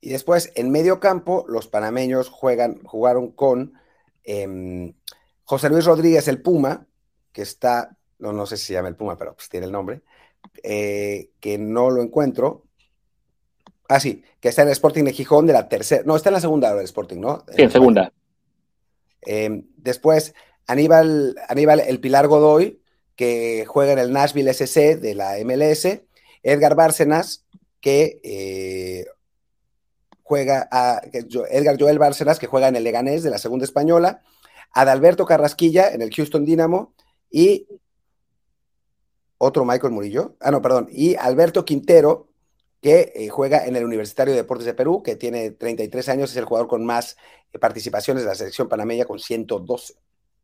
Y 0.00 0.10
después, 0.10 0.52
en 0.54 0.70
medio 0.70 0.98
campo, 1.00 1.44
los 1.48 1.66
panameños 1.66 2.28
juegan, 2.28 2.82
jugaron 2.84 3.32
con 3.32 3.74
em, 4.24 4.94
José 5.44 5.68
Luis 5.68 5.84
Rodríguez, 5.84 6.26
el 6.28 6.40
Puma, 6.40 6.86
que 7.32 7.42
está, 7.42 7.96
no, 8.18 8.32
no 8.32 8.46
sé 8.46 8.56
si 8.56 8.66
se 8.66 8.72
llama 8.74 8.88
el 8.88 8.96
Puma, 8.96 9.18
pero 9.18 9.34
pues 9.34 9.48
tiene 9.48 9.66
el 9.66 9.72
nombre, 9.72 10.02
eh, 10.62 11.30
que 11.40 11.58
no 11.58 11.90
lo 11.90 12.02
encuentro. 12.02 12.64
Ah, 13.88 14.00
sí, 14.00 14.22
que 14.40 14.48
está 14.48 14.62
en 14.62 14.68
el 14.68 14.72
Sporting 14.72 15.04
de 15.04 15.12
Gijón 15.12 15.46
de 15.46 15.52
la 15.52 15.68
tercera, 15.68 16.02
no, 16.06 16.16
está 16.16 16.30
en 16.30 16.34
la 16.34 16.40
segunda 16.40 16.74
del 16.74 16.84
Sporting, 16.84 17.18
¿no? 17.18 17.44
Sí, 17.54 17.62
en 17.62 17.70
segunda. 17.70 18.12
Em, 19.22 19.66
después, 19.76 20.34
Aníbal, 20.66 21.36
Aníbal 21.48 21.80
El 21.80 22.00
Pilar 22.00 22.26
Godoy, 22.26 22.80
que 23.16 23.66
juega 23.66 23.92
en 23.92 23.98
el 23.98 24.12
Nashville 24.12 24.50
SC 24.50 24.96
de 24.96 25.14
la 25.14 25.36
MLS. 25.44 26.00
Edgar 26.42 26.74
Bárcenas, 26.74 27.44
que 27.80 28.20
eh, 28.22 29.06
juega 30.30 30.68
a 30.70 31.02
Edgar 31.12 31.76
Joel 31.76 31.98
Bárcenas, 31.98 32.38
que 32.38 32.46
juega 32.46 32.68
en 32.68 32.76
el 32.76 32.84
Leganés 32.84 33.24
de 33.24 33.30
la 33.30 33.38
segunda 33.38 33.64
española, 33.64 34.22
Adalberto 34.72 35.26
Carrasquilla 35.26 35.90
en 35.92 36.02
el 36.02 36.14
Houston 36.14 36.44
Dynamo 36.44 36.94
y 37.32 37.66
otro 39.38 39.64
Michael 39.64 39.92
Murillo, 39.92 40.36
ah, 40.38 40.52
no, 40.52 40.62
perdón, 40.62 40.86
y 40.88 41.16
Alberto 41.16 41.64
Quintero, 41.64 42.28
que 42.80 43.12
eh, 43.12 43.28
juega 43.28 43.66
en 43.66 43.74
el 43.74 43.84
Universitario 43.84 44.32
de 44.32 44.42
Deportes 44.42 44.66
de 44.66 44.74
Perú, 44.74 45.02
que 45.02 45.16
tiene 45.16 45.50
33 45.50 46.08
años, 46.10 46.30
es 46.30 46.36
el 46.36 46.44
jugador 46.44 46.68
con 46.68 46.86
más 46.86 47.16
eh, 47.52 47.58
participaciones 47.58 48.22
de 48.22 48.28
la 48.28 48.36
selección 48.36 48.68
panameña 48.68 49.06
con 49.06 49.18
112. 49.18 49.94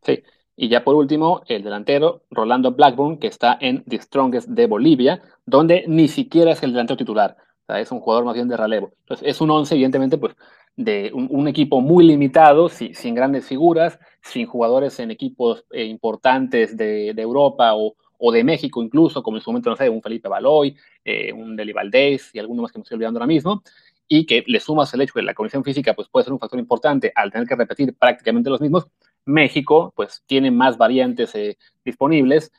Sí, 0.02 0.24
y 0.56 0.68
ya 0.68 0.82
por 0.82 0.96
último, 0.96 1.42
el 1.46 1.62
delantero 1.62 2.24
Rolando 2.32 2.72
Blackburn, 2.72 3.18
que 3.18 3.28
está 3.28 3.56
en 3.60 3.84
The 3.84 4.02
Strongest 4.02 4.48
de 4.48 4.66
Bolivia, 4.66 5.22
donde 5.44 5.84
ni 5.86 6.08
siquiera 6.08 6.50
es 6.50 6.62
el 6.64 6.72
delantero 6.72 6.96
titular 6.96 7.36
es 7.68 7.90
un 7.90 8.00
jugador 8.00 8.24
más 8.24 8.34
bien 8.34 8.48
de 8.48 8.56
relevo. 8.56 8.92
Entonces, 9.00 9.28
es 9.28 9.40
un 9.40 9.50
once, 9.50 9.74
evidentemente, 9.74 10.18
pues, 10.18 10.36
de 10.76 11.10
un, 11.14 11.48
equipo 11.48 11.80
muy 11.80 12.06
limitado, 12.06 12.68
sin 12.68 13.14
grandes 13.14 13.46
figuras, 13.46 13.98
sin 14.20 14.46
jugadores 14.46 14.98
en 15.00 15.10
equipos 15.10 15.64
eh, 15.70 15.84
importantes 15.84 16.76
de, 16.76 17.10
Europa 17.10 17.72
o, 17.74 17.94
de 18.32 18.44
México 18.44 18.82
incluso, 18.82 19.22
como 19.22 19.38
en 19.38 19.42
su 19.42 19.50
momento, 19.50 19.70
no 19.70 19.76
sé, 19.76 19.88
un 19.88 20.02
Felipe 20.02 20.28
Baloy, 20.28 20.76
eh, 21.04 21.32
un 21.32 21.56
Deli 21.56 21.72
Valdés 21.72 22.30
y 22.34 22.38
algunos 22.38 22.64
más 22.64 22.72
que 22.72 22.78
me 22.78 22.82
estoy 22.82 22.96
olvidando 22.96 23.18
ahora 23.18 23.26
mismo, 23.26 23.62
y 24.06 24.26
que 24.26 24.44
le 24.46 24.60
sumas 24.60 24.92
el 24.92 25.00
hecho 25.00 25.14
de 25.14 25.22
que 25.22 25.26
la 25.26 25.34
condición 25.34 25.64
física 25.64 25.94
pues, 25.94 26.08
puede 26.08 26.24
ser 26.24 26.32
un 26.34 26.38
factor 26.38 26.58
importante 26.58 27.10
al 27.14 27.32
tener 27.32 27.48
que 27.48 27.56
repetir 27.56 27.94
prácticamente 27.94 28.50
los 28.50 28.60
mismos, 28.60 28.86
México 29.24 29.92
pues 29.96 30.22
tiene 30.26 30.50
más 30.50 30.76
variantes 30.76 31.34
eh, 31.34 31.56
disponibles. 31.84 32.52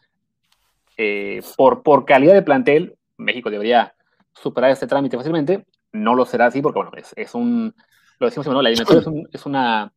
por, 1.55 1.83
por 1.83 2.05
calidad 2.05 2.33
de 2.33 2.41
plantel, 2.41 2.95
México 3.17 3.51
debería 3.51 3.93
superar 4.41 4.71
este 4.71 4.87
trámite 4.87 5.17
fácilmente. 5.17 5.65
No 5.91 6.15
lo 6.15 6.25
será 6.25 6.47
así 6.47 6.61
porque, 6.61 6.79
bueno, 6.79 6.91
es, 7.15 7.35
un, 7.35 7.73
lo 8.19 8.27
decimos, 8.27 8.47
la 8.47 8.69
eliminatoria 8.69 9.03
es, 9.31 9.45
una, 9.45 9.93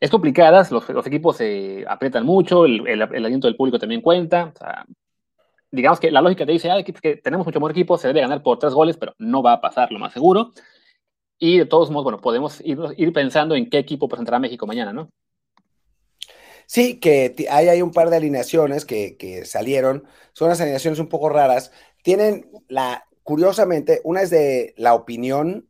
es 0.00 0.10
complicada, 0.10 0.66
los, 0.70 1.06
equipos 1.06 1.36
se 1.36 1.84
aprietan 1.88 2.24
mucho, 2.24 2.64
el, 2.66 3.02
aliento 3.02 3.46
del 3.46 3.56
público 3.56 3.78
también 3.78 4.00
cuenta. 4.00 4.52
digamos 5.70 6.00
que 6.00 6.10
la 6.10 6.20
lógica 6.20 6.46
te 6.46 6.52
dice, 6.52 6.70
ah, 6.70 6.82
que 6.82 7.16
tenemos 7.16 7.46
mucho 7.46 7.60
mejor 7.60 7.72
equipo, 7.72 7.98
se 7.98 8.08
debe 8.08 8.20
ganar 8.20 8.42
por 8.42 8.58
tres 8.58 8.74
goles, 8.74 8.96
pero 8.96 9.14
no 9.18 9.42
va 9.42 9.54
a 9.54 9.60
pasar, 9.60 9.90
lo 9.92 9.98
más 9.98 10.12
seguro. 10.12 10.52
Y 11.38 11.58
de 11.58 11.66
todos 11.66 11.90
modos, 11.90 12.04
bueno, 12.04 12.20
podemos 12.20 12.60
ir, 12.64 12.78
ir 12.96 13.12
pensando 13.12 13.54
en 13.54 13.68
qué 13.68 13.78
equipo 13.78 14.08
presentará 14.08 14.38
México 14.38 14.66
mañana, 14.66 14.92
¿no? 14.92 15.10
Sí, 16.66 16.98
que 16.98 17.34
hay, 17.50 17.68
hay 17.68 17.82
un 17.82 17.92
par 17.92 18.08
de 18.08 18.16
alineaciones 18.16 18.86
que, 18.86 19.16
que 19.18 19.44
salieron, 19.44 20.04
son 20.32 20.46
unas 20.46 20.60
alineaciones 20.60 20.98
un 20.98 21.08
poco 21.08 21.28
raras. 21.28 21.72
Tienen 22.02 22.50
la, 22.68 23.04
curiosamente, 23.24 24.00
una 24.04 24.22
es 24.22 24.30
de 24.30 24.74
la 24.76 24.94
opinión 24.94 25.68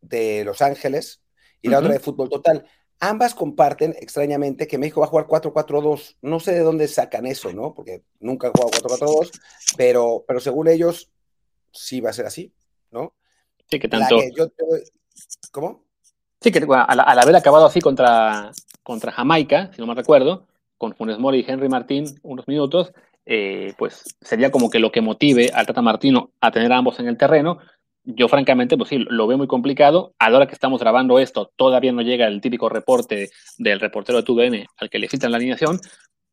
de 0.00 0.44
Los 0.44 0.60
Ángeles 0.62 1.22
y 1.60 1.68
la 1.68 1.78
otra 1.78 1.92
de 1.92 2.00
Fútbol 2.00 2.28
Total. 2.28 2.66
Ambas 2.98 3.34
comparten, 3.34 3.94
extrañamente, 3.98 4.66
que 4.66 4.78
México 4.78 5.00
va 5.00 5.06
a 5.06 5.10
jugar 5.10 5.26
4-4-2. 5.26 6.16
No 6.22 6.40
sé 6.40 6.52
de 6.52 6.60
dónde 6.60 6.88
sacan 6.88 7.26
eso, 7.26 7.52
¿no? 7.52 7.74
Porque 7.74 8.02
nunca 8.20 8.48
han 8.48 8.52
jugado 8.52 8.70
4-4-2, 8.70 9.30
pero, 9.76 10.24
pero 10.26 10.40
según 10.40 10.68
ellos, 10.68 11.10
sí 11.72 12.00
va 12.00 12.10
a 12.10 12.14
ser 12.14 12.26
así, 12.26 12.52
¿no? 12.90 13.14
Sí, 13.70 13.78
que 13.78 13.88
tanto. 13.88 14.16
¿Cómo? 15.50 15.84
Sí, 16.40 16.50
que 16.50 16.58
al, 16.58 17.00
haber 17.00 17.36
acabado 17.36 17.66
así 17.66 17.80
contra, 17.80 18.52
contra 18.82 19.12
Jamaica, 19.12 19.70
si 19.74 19.80
no 19.80 19.86
me 19.86 19.94
recuerdo, 19.94 20.46
con 20.78 20.94
Funes 20.94 21.18
Mori 21.18 21.40
y 21.40 21.44
Henry 21.48 21.68
Martín 21.68 22.06
unos 22.22 22.48
minutos, 22.48 22.92
eh, 23.26 23.74
pues 23.78 24.16
sería 24.20 24.50
como 24.50 24.70
que 24.70 24.78
lo 24.78 24.92
que 24.92 25.00
motive 25.00 25.50
al 25.54 25.66
Tata 25.66 25.82
Martino 25.82 26.32
a 26.40 26.50
tener 26.50 26.72
a 26.72 26.78
ambos 26.78 26.98
en 27.00 27.08
el 27.08 27.16
terreno. 27.16 27.58
Yo 28.04 28.28
francamente, 28.28 28.76
pues 28.76 28.88
sí, 28.88 28.98
lo 28.98 29.26
veo 29.26 29.38
muy 29.38 29.46
complicado. 29.46 30.14
A 30.18 30.28
la 30.28 30.38
hora 30.38 30.46
que 30.46 30.54
estamos 30.54 30.80
grabando 30.80 31.18
esto, 31.18 31.52
todavía 31.56 31.92
no 31.92 32.02
llega 32.02 32.26
el 32.26 32.40
típico 32.40 32.68
reporte 32.68 33.30
del 33.58 33.80
reportero 33.80 34.18
de 34.18 34.24
TUDN 34.24 34.66
al 34.76 34.90
que 34.90 34.98
le 34.98 35.08
citan 35.08 35.30
la 35.30 35.36
alineación, 35.36 35.78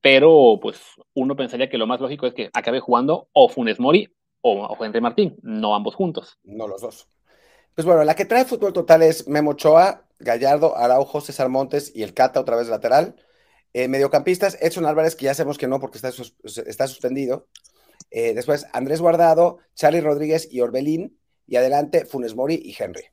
pero 0.01 0.59
pues 0.61 0.81
uno 1.13 1.35
pensaría 1.35 1.69
que 1.69 1.77
lo 1.77 1.85
más 1.85 1.99
lógico 1.99 2.25
es 2.25 2.33
que 2.33 2.49
acabe 2.53 2.79
jugando 2.79 3.27
o 3.33 3.49
Funes 3.49 3.79
Mori 3.79 4.09
o, 4.41 4.65
o 4.65 4.83
Henry 4.83 5.01
Martín, 5.01 5.37
no 5.43 5.75
ambos 5.75 5.95
juntos. 5.95 6.39
No 6.43 6.67
los 6.67 6.81
dos. 6.81 7.07
Pues 7.75 7.85
bueno, 7.85 8.03
la 8.03 8.15
que 8.15 8.25
trae 8.25 8.45
fútbol 8.45 8.73
total 8.73 9.03
es 9.03 9.27
Memo 9.27 9.51
Ochoa, 9.51 10.05
Gallardo, 10.19 10.75
Araujo, 10.75 11.21
César 11.21 11.49
Montes 11.49 11.91
y 11.95 12.03
el 12.03 12.13
Cata 12.13 12.39
otra 12.39 12.57
vez 12.57 12.67
lateral. 12.67 13.15
Eh, 13.73 13.87
mediocampistas, 13.87 14.57
Edson 14.61 14.85
Álvarez, 14.85 15.15
que 15.15 15.25
ya 15.25 15.33
sabemos 15.33 15.57
que 15.57 15.67
no 15.67 15.79
porque 15.79 15.97
está, 15.97 16.09
está 16.65 16.87
suspendido. 16.87 17.47
Eh, 18.11 18.33
después 18.33 18.67
Andrés 18.73 19.01
Guardado, 19.01 19.59
Charlie 19.75 20.01
Rodríguez 20.01 20.47
y 20.51 20.61
Orbelín. 20.61 21.17
Y 21.45 21.55
adelante 21.55 22.05
Funes 22.05 22.35
Mori 22.35 22.61
y 22.63 22.75
Henry. 22.77 23.05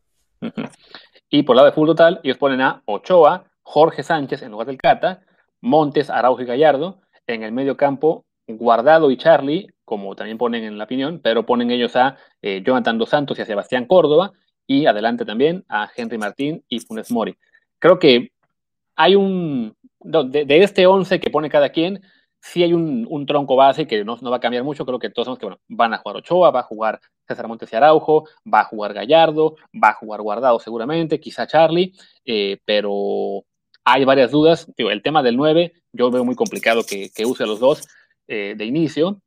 Y 1.31 1.43
por 1.43 1.57
lado 1.57 1.67
de 1.67 1.73
fútbol 1.73 1.89
total, 1.89 2.21
ellos 2.23 2.37
ponen 2.37 2.61
a 2.61 2.83
Ochoa, 2.85 3.51
Jorge 3.63 4.03
Sánchez 4.03 4.43
en 4.43 4.51
lugar 4.51 4.67
del 4.67 4.77
Cata, 4.77 5.23
Montes, 5.63 6.11
Araujo 6.11 6.43
y 6.43 6.45
Gallardo. 6.45 7.01
En 7.27 7.43
el 7.43 7.53
medio 7.53 7.79
campo, 7.79 8.27
Guardado 8.47 9.11
y 9.11 9.17
Charlie, 9.17 9.69
como 9.85 10.15
también 10.15 10.37
ponen 10.37 10.65
en 10.65 10.79
la 10.79 10.85
opinión, 10.85 11.21
pero 11.23 11.47
ponen 11.47 11.71
ellos 11.71 11.97
a 11.97 12.17
eh, 12.43 12.63
Jonathan 12.65 12.99
Dos 12.99 13.09
Santos 13.09 13.39
y 13.39 13.43
a 13.43 13.47
Sebastián 13.47 13.87
Córdoba 13.87 14.33
y 14.67 14.87
adelante 14.87 15.25
también 15.25 15.65
a 15.69 15.89
Henry 15.97 16.19
Martín 16.19 16.65
y 16.69 16.81
Funes 16.81 17.11
Mori. 17.11 17.37
Creo 17.79 17.99
que 17.99 18.33
hay 18.97 19.15
un, 19.15 19.76
de, 20.07 20.63
este 20.63 20.87
11 20.87 21.21
que 21.21 21.31
pone 21.31 21.51
cada 21.51 21.71
quien, 21.71 22.01
sí 22.41 22.63
hay 22.63 22.73
un, 22.73 23.27
tronco 23.27 23.57
base 23.57 23.87
que 23.87 24.05
no, 24.05 24.17
va 24.17 24.37
a 24.37 24.41
cambiar 24.41 24.65
mucho, 24.65 24.87
creo 24.87 24.99
que 24.99 25.11
todos 25.11 25.27
sabemos 25.27 25.39
que 25.39 25.47
bueno, 25.47 25.61
van 25.69 25.95
a 25.95 25.99
jugar 25.99 26.17
Ochoa, 26.17 26.51
va 26.51 26.61
a 26.61 26.65
jugar 26.65 27.01
César 27.27 27.49
Montes 27.49 27.73
y 27.73 27.77
Araujo, 27.77 28.29
va 28.53 28.61
a 28.61 28.65
jugar 28.65 28.95
Gallardo, 28.95 29.57
va 29.75 29.91
a 29.91 29.95
jugar 29.95 30.23
Guardado 30.23 30.61
seguramente, 30.61 31.19
quizá 31.19 31.47
Charlie, 31.47 31.93
eh, 32.25 32.59
pero 32.65 33.45
hay 33.85 34.05
varias 34.05 34.31
dudas. 34.31 34.67
el 34.77 35.03
tema 35.03 35.23
del 35.23 35.37
9, 35.37 35.73
yo 35.93 36.11
veo 36.11 36.25
muy 36.25 36.35
complicado 36.35 36.83
que, 36.85 37.11
use 37.25 37.45
a 37.45 37.47
los 37.47 37.61
dos 37.61 37.87
eh, 38.29 38.55
de 38.57 38.65
inicio. 38.65 39.21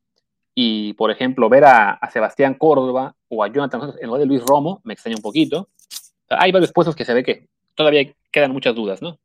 Y, 0.54 0.92
por 0.94 1.10
ejemplo, 1.10 1.48
ver 1.48 1.64
a, 1.64 1.98
Sebastián 2.12 2.54
Córdoba 2.54 3.14
o 3.28 3.44
a 3.44 3.48
Jonathan 3.48 3.94
en 4.00 4.06
lugar 4.06 4.20
de 4.20 4.26
Luis 4.26 4.42
Romo 4.44 4.80
me 4.84 4.92
extraña 4.92 5.16
un 5.16 5.22
poquito. 5.22 5.68
hay 6.28 6.52
varios 6.52 6.72
puestos 6.72 6.94
que 6.94 7.04
se 7.04 7.14
ve 7.14 7.22
que 7.22 7.48
todavía 7.74 8.12
quedan 8.30 8.52
muchas 8.52 8.74
dudas, 8.74 9.00
¿no? 9.00 9.18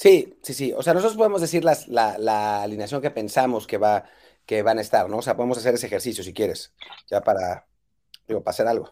Sí, 0.00 0.34
sí, 0.40 0.54
sí. 0.54 0.72
O 0.74 0.82
sea, 0.82 0.94
nosotros 0.94 1.18
podemos 1.18 1.42
decir 1.42 1.62
las, 1.62 1.86
la, 1.86 2.62
alineación 2.62 3.02
que 3.02 3.10
pensamos 3.10 3.66
que, 3.66 3.76
va, 3.76 4.04
que 4.46 4.62
van 4.62 4.78
a 4.78 4.80
estar, 4.80 5.10
¿no? 5.10 5.18
O 5.18 5.22
sea, 5.22 5.36
podemos 5.36 5.58
hacer 5.58 5.74
ese 5.74 5.88
ejercicio 5.88 6.24
si 6.24 6.32
quieres, 6.32 6.72
ya 7.10 7.20
para, 7.20 7.66
digo, 8.26 8.42
para 8.42 8.52
hacer 8.52 8.66
algo. 8.66 8.90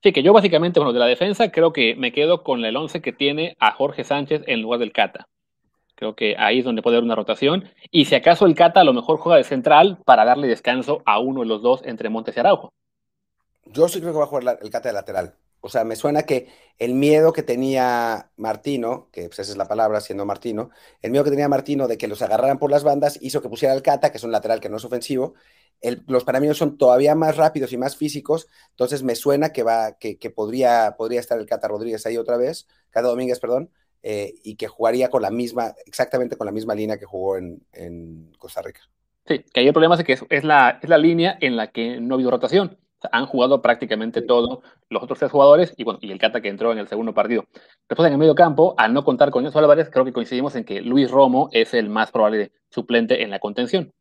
Sí, 0.00 0.12
que 0.12 0.22
yo 0.22 0.32
básicamente, 0.32 0.78
bueno, 0.78 0.92
de 0.92 1.00
la 1.00 1.06
defensa 1.06 1.50
creo 1.50 1.72
que 1.72 1.96
me 1.96 2.12
quedo 2.12 2.44
con 2.44 2.64
el 2.64 2.76
11 2.76 3.02
que 3.02 3.12
tiene 3.12 3.56
a 3.58 3.72
Jorge 3.72 4.04
Sánchez 4.04 4.42
en 4.46 4.62
lugar 4.62 4.78
del 4.78 4.92
Cata. 4.92 5.26
Creo 5.96 6.14
que 6.14 6.36
ahí 6.38 6.60
es 6.60 6.64
donde 6.64 6.82
puede 6.82 6.98
haber 6.98 7.04
una 7.06 7.16
rotación. 7.16 7.68
Y 7.90 8.04
si 8.04 8.14
acaso 8.14 8.46
el 8.46 8.54
Cata 8.54 8.82
a 8.82 8.84
lo 8.84 8.92
mejor 8.92 9.18
juega 9.18 9.38
de 9.38 9.42
central 9.42 9.98
para 10.04 10.24
darle 10.24 10.46
descanso 10.46 11.02
a 11.04 11.18
uno 11.18 11.40
de 11.40 11.46
los 11.46 11.62
dos 11.62 11.82
entre 11.84 12.10
Montes 12.10 12.36
y 12.36 12.38
Araujo. 12.38 12.72
Yo 13.64 13.88
sí 13.88 13.98
creo 13.98 14.12
que 14.12 14.18
va 14.18 14.24
a 14.26 14.28
jugar 14.28 14.60
el 14.62 14.70
Cata 14.70 14.88
de 14.88 14.94
lateral. 14.94 15.34
O 15.64 15.70
sea, 15.70 15.82
me 15.82 15.96
suena 15.96 16.24
que 16.24 16.48
el 16.78 16.92
miedo 16.92 17.32
que 17.32 17.42
tenía 17.42 18.30
Martino, 18.36 19.08
que 19.10 19.28
pues 19.28 19.38
esa 19.38 19.52
es 19.52 19.56
la 19.56 19.66
palabra 19.66 20.02
siendo 20.02 20.26
Martino, 20.26 20.68
el 21.00 21.10
miedo 21.10 21.24
que 21.24 21.30
tenía 21.30 21.48
Martino 21.48 21.88
de 21.88 21.96
que 21.96 22.06
los 22.06 22.20
agarraran 22.20 22.58
por 22.58 22.70
las 22.70 22.84
bandas 22.84 23.18
hizo 23.22 23.40
que 23.40 23.48
pusiera 23.48 23.72
el 23.72 23.80
Cata, 23.80 24.10
que 24.10 24.18
es 24.18 24.24
un 24.24 24.30
lateral 24.30 24.60
que 24.60 24.68
no 24.68 24.76
es 24.76 24.84
ofensivo. 24.84 25.32
los 26.06 26.24
panameños 26.24 26.58
son 26.58 26.76
todavía 26.76 27.14
más 27.14 27.38
rápidos 27.38 27.72
y 27.72 27.78
más 27.78 27.96
físicos, 27.96 28.46
entonces 28.72 29.02
me 29.02 29.14
suena 29.14 29.54
que 29.54 29.62
va, 29.62 29.96
que, 29.96 30.18
podría, 30.30 30.96
podría 30.98 31.20
estar 31.20 31.38
el 31.38 31.46
Cata 31.46 31.66
Rodríguez 31.66 32.04
ahí 32.04 32.18
otra 32.18 32.36
vez, 32.36 32.68
Cata 32.90 33.08
Domínguez, 33.08 33.40
perdón, 33.40 33.70
eh, 34.02 34.34
y 34.44 34.56
que 34.56 34.68
jugaría 34.68 35.08
con 35.08 35.22
la 35.22 35.30
misma, 35.30 35.74
exactamente 35.86 36.36
con 36.36 36.44
la 36.44 36.52
misma 36.52 36.74
línea 36.74 36.98
que 36.98 37.06
jugó 37.06 37.38
en, 37.38 38.32
Costa 38.38 38.60
Rica. 38.60 38.82
Sí, 39.26 39.42
que 39.50 39.60
ahí 39.60 39.66
el 39.66 39.72
problema 39.72 39.94
es 39.94 40.04
que 40.04 40.18
es, 40.28 40.44
la, 40.44 40.78
es 40.82 40.90
la 40.90 40.98
línea 40.98 41.38
en 41.40 41.56
la 41.56 41.72
que 41.72 41.98
no 42.02 42.14
ha 42.14 42.16
habido 42.16 42.32
rotación. 42.32 42.83
Han 43.12 43.26
jugado 43.26 43.62
prácticamente 43.62 44.22
todos 44.22 44.60
los 44.88 45.02
otros 45.02 45.18
tres 45.18 45.30
jugadores 45.30 45.74
y, 45.76 45.84
bueno, 45.84 45.98
y 46.02 46.10
el 46.12 46.18
Cata 46.18 46.40
que 46.40 46.48
entró 46.48 46.72
en 46.72 46.78
el 46.78 46.88
segundo 46.88 47.14
partido. 47.14 47.44
Después 47.88 48.06
en 48.06 48.12
el 48.12 48.18
medio 48.18 48.34
campo, 48.34 48.74
al 48.76 48.92
no 48.92 49.04
contar 49.04 49.30
con 49.30 49.44
esos 49.44 49.56
Álvarez, 49.56 49.90
creo 49.90 50.04
que 50.04 50.12
coincidimos 50.12 50.54
en 50.56 50.64
que 50.64 50.80
Luis 50.80 51.10
Romo 51.10 51.48
es 51.52 51.74
el 51.74 51.88
más 51.88 52.10
probable 52.10 52.52
suplente 52.70 53.22
en 53.22 53.30
la 53.30 53.38
contención. 53.38 53.92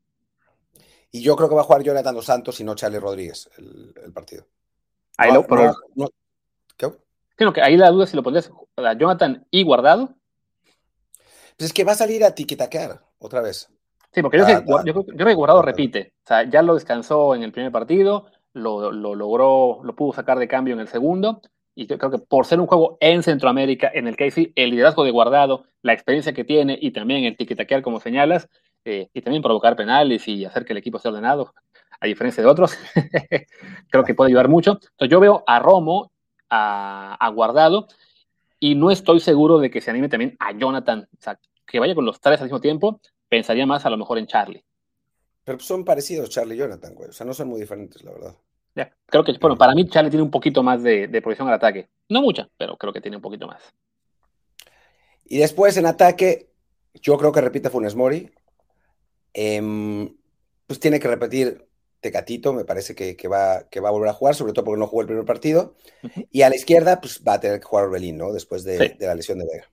Y 1.11 1.21
yo 1.21 1.35
creo 1.35 1.49
que 1.49 1.55
va 1.55 1.61
a 1.61 1.65
jugar 1.65 1.83
Jonathan 1.83 2.15
Dos 2.15 2.25
Santos 2.25 2.59
y 2.59 2.63
no 2.63 2.75
Charlie 2.75 2.99
Rodríguez 2.99 3.49
el, 3.57 4.11
partido. 4.13 4.45
Ahí 5.17 5.31
lo, 5.31 5.45
¿Qué? 6.75 6.91
Creo 7.35 7.53
que 7.53 7.61
ahí 7.61 7.77
la 7.77 7.91
duda 7.91 8.05
es 8.05 8.09
si 8.09 8.15
lo 8.15 8.23
pondrías 8.23 8.51
a 8.77 8.93
Jonathan 8.93 9.45
y 9.51 9.63
guardado. 9.63 10.15
Pues 11.57 11.67
es 11.67 11.73
que 11.73 11.83
va 11.83 11.91
a 11.91 11.95
salir 11.95 12.23
a 12.23 12.33
tiquitaquear 12.33 12.99
otra 13.19 13.41
vez. 13.41 13.69
Sí, 14.13 14.21
porque 14.21 14.37
yo, 14.37 14.45
creo 14.45 15.27
que 15.27 15.33
Guardado 15.33 15.63
repite. 15.63 16.13
O 16.23 16.27
sea, 16.27 16.47
ya 16.47 16.61
lo 16.61 16.75
descansó 16.75 17.33
en 17.33 17.41
el 17.41 17.51
primer 17.51 17.71
partido, 17.71 18.27
lo, 18.53 18.91
logró, 18.91 19.81
lo 19.83 19.95
pudo 19.95 20.13
sacar 20.13 20.39
de 20.39 20.47
cambio 20.47 20.73
en 20.73 20.79
el 20.79 20.87
segundo. 20.87 21.41
Y 21.75 21.87
yo 21.87 21.97
creo 21.97 22.11
que 22.11 22.19
por 22.19 22.45
ser 22.45 22.59
un 22.59 22.67
juego 22.67 22.97
en 22.99 23.23
Centroamérica, 23.23 23.89
en 23.93 24.07
el 24.07 24.15
que 24.15 24.51
el 24.55 24.69
liderazgo 24.69 25.03
de 25.03 25.11
Guardado, 25.11 25.65
la 25.81 25.93
experiencia 25.93 26.33
que 26.33 26.43
tiene 26.43 26.77
y 26.79 26.91
también 26.91 27.23
el 27.23 27.35
tiquitaquear, 27.35 27.81
como 27.81 27.99
señalas, 27.99 28.47
eh, 28.85 29.09
y 29.13 29.21
también 29.21 29.41
provocar 29.41 29.75
penales 29.75 30.27
y 30.27 30.45
hacer 30.45 30.65
que 30.65 30.73
el 30.73 30.77
equipo 30.77 30.97
esté 30.97 31.09
ordenado, 31.09 31.53
a 31.99 32.05
diferencia 32.05 32.43
de 32.43 32.49
otros, 32.49 32.77
creo 33.89 34.03
que 34.03 34.13
puede 34.13 34.29
ayudar 34.29 34.49
mucho. 34.49 34.71
Entonces 34.73 35.09
yo 35.09 35.19
veo 35.19 35.43
a 35.47 35.59
Romo 35.59 36.11
a, 36.49 37.31
Guardado 37.33 37.87
y 38.59 38.75
no 38.75 38.91
estoy 38.91 39.19
seguro 39.19 39.57
de 39.59 39.71
que 39.71 39.81
se 39.81 39.89
anime 39.89 40.09
también 40.09 40.35
a 40.39 40.51
Jonathan. 40.51 41.07
O 41.11 41.21
sea, 41.21 41.39
que 41.65 41.79
vaya 41.79 41.95
con 41.95 42.05
los 42.05 42.19
tres 42.19 42.41
al 42.41 42.47
mismo 42.47 42.59
tiempo, 42.59 42.99
pensaría 43.29 43.65
más 43.65 43.85
a 43.85 43.89
lo 43.89 43.97
mejor 43.97 44.17
en 44.17 44.27
Charlie. 44.27 44.63
Pero 45.43 45.59
son 45.59 45.83
parecidos 45.83 46.29
Charlie 46.29 46.55
y 46.55 46.59
Jonathan, 46.59 46.93
güey. 46.95 47.09
O 47.09 47.13
sea, 47.13 47.25
no 47.25 47.33
son 47.33 47.49
muy 47.49 47.59
diferentes, 47.59 48.03
la 48.03 48.11
verdad. 48.11 48.35
Ya, 48.75 48.91
creo 49.05 49.23
que, 49.23 49.33
bueno, 49.39 49.57
para 49.57 49.75
mí 49.75 49.87
Charlie 49.87 50.09
tiene 50.09 50.23
un 50.23 50.31
poquito 50.31 50.63
más 50.63 50.81
de, 50.81 51.07
de 51.07 51.35
al 51.39 51.53
ataque. 51.53 51.89
No 52.09 52.21
mucha, 52.21 52.49
pero 52.57 52.77
creo 52.77 52.91
que 52.91 53.01
tiene 53.01 53.17
un 53.17 53.21
poquito 53.21 53.47
más. 53.47 53.61
Y 55.25 55.37
después 55.37 55.77
en 55.77 55.85
ataque, 55.85 56.49
yo 56.95 57.17
creo 57.17 57.31
que 57.31 57.41
repite 57.41 57.69
Funes 57.69 57.95
Mori. 57.95 58.31
Em, 59.33 60.15
pues 60.67 60.79
tiene 60.79 60.99
que 60.99 61.07
repetir 61.07 61.67
Tecatito, 61.99 62.53
me 62.53 62.65
parece 62.65 62.95
que, 62.95 63.27
va, 63.27 63.67
que 63.69 63.79
va 63.79 63.89
a 63.89 63.91
volver 63.91 64.09
a 64.09 64.13
jugar, 64.13 64.35
sobre 64.35 64.53
todo 64.53 64.65
porque 64.65 64.79
no 64.79 64.87
jugó 64.87 65.01
el 65.01 65.07
primer 65.07 65.25
partido. 65.25 65.75
Y 66.31 66.41
a 66.41 66.49
la 66.49 66.55
izquierda, 66.55 66.99
pues 66.99 67.23
va 67.25 67.33
a 67.35 67.39
tener 67.39 67.59
que 67.59 67.65
jugar 67.65 67.85
Orbelín, 67.85 68.17
¿no? 68.17 68.33
Después 68.33 68.63
de, 68.63 68.97
la 68.99 69.15
lesión 69.15 69.39
de 69.39 69.45
Vega. 69.45 69.71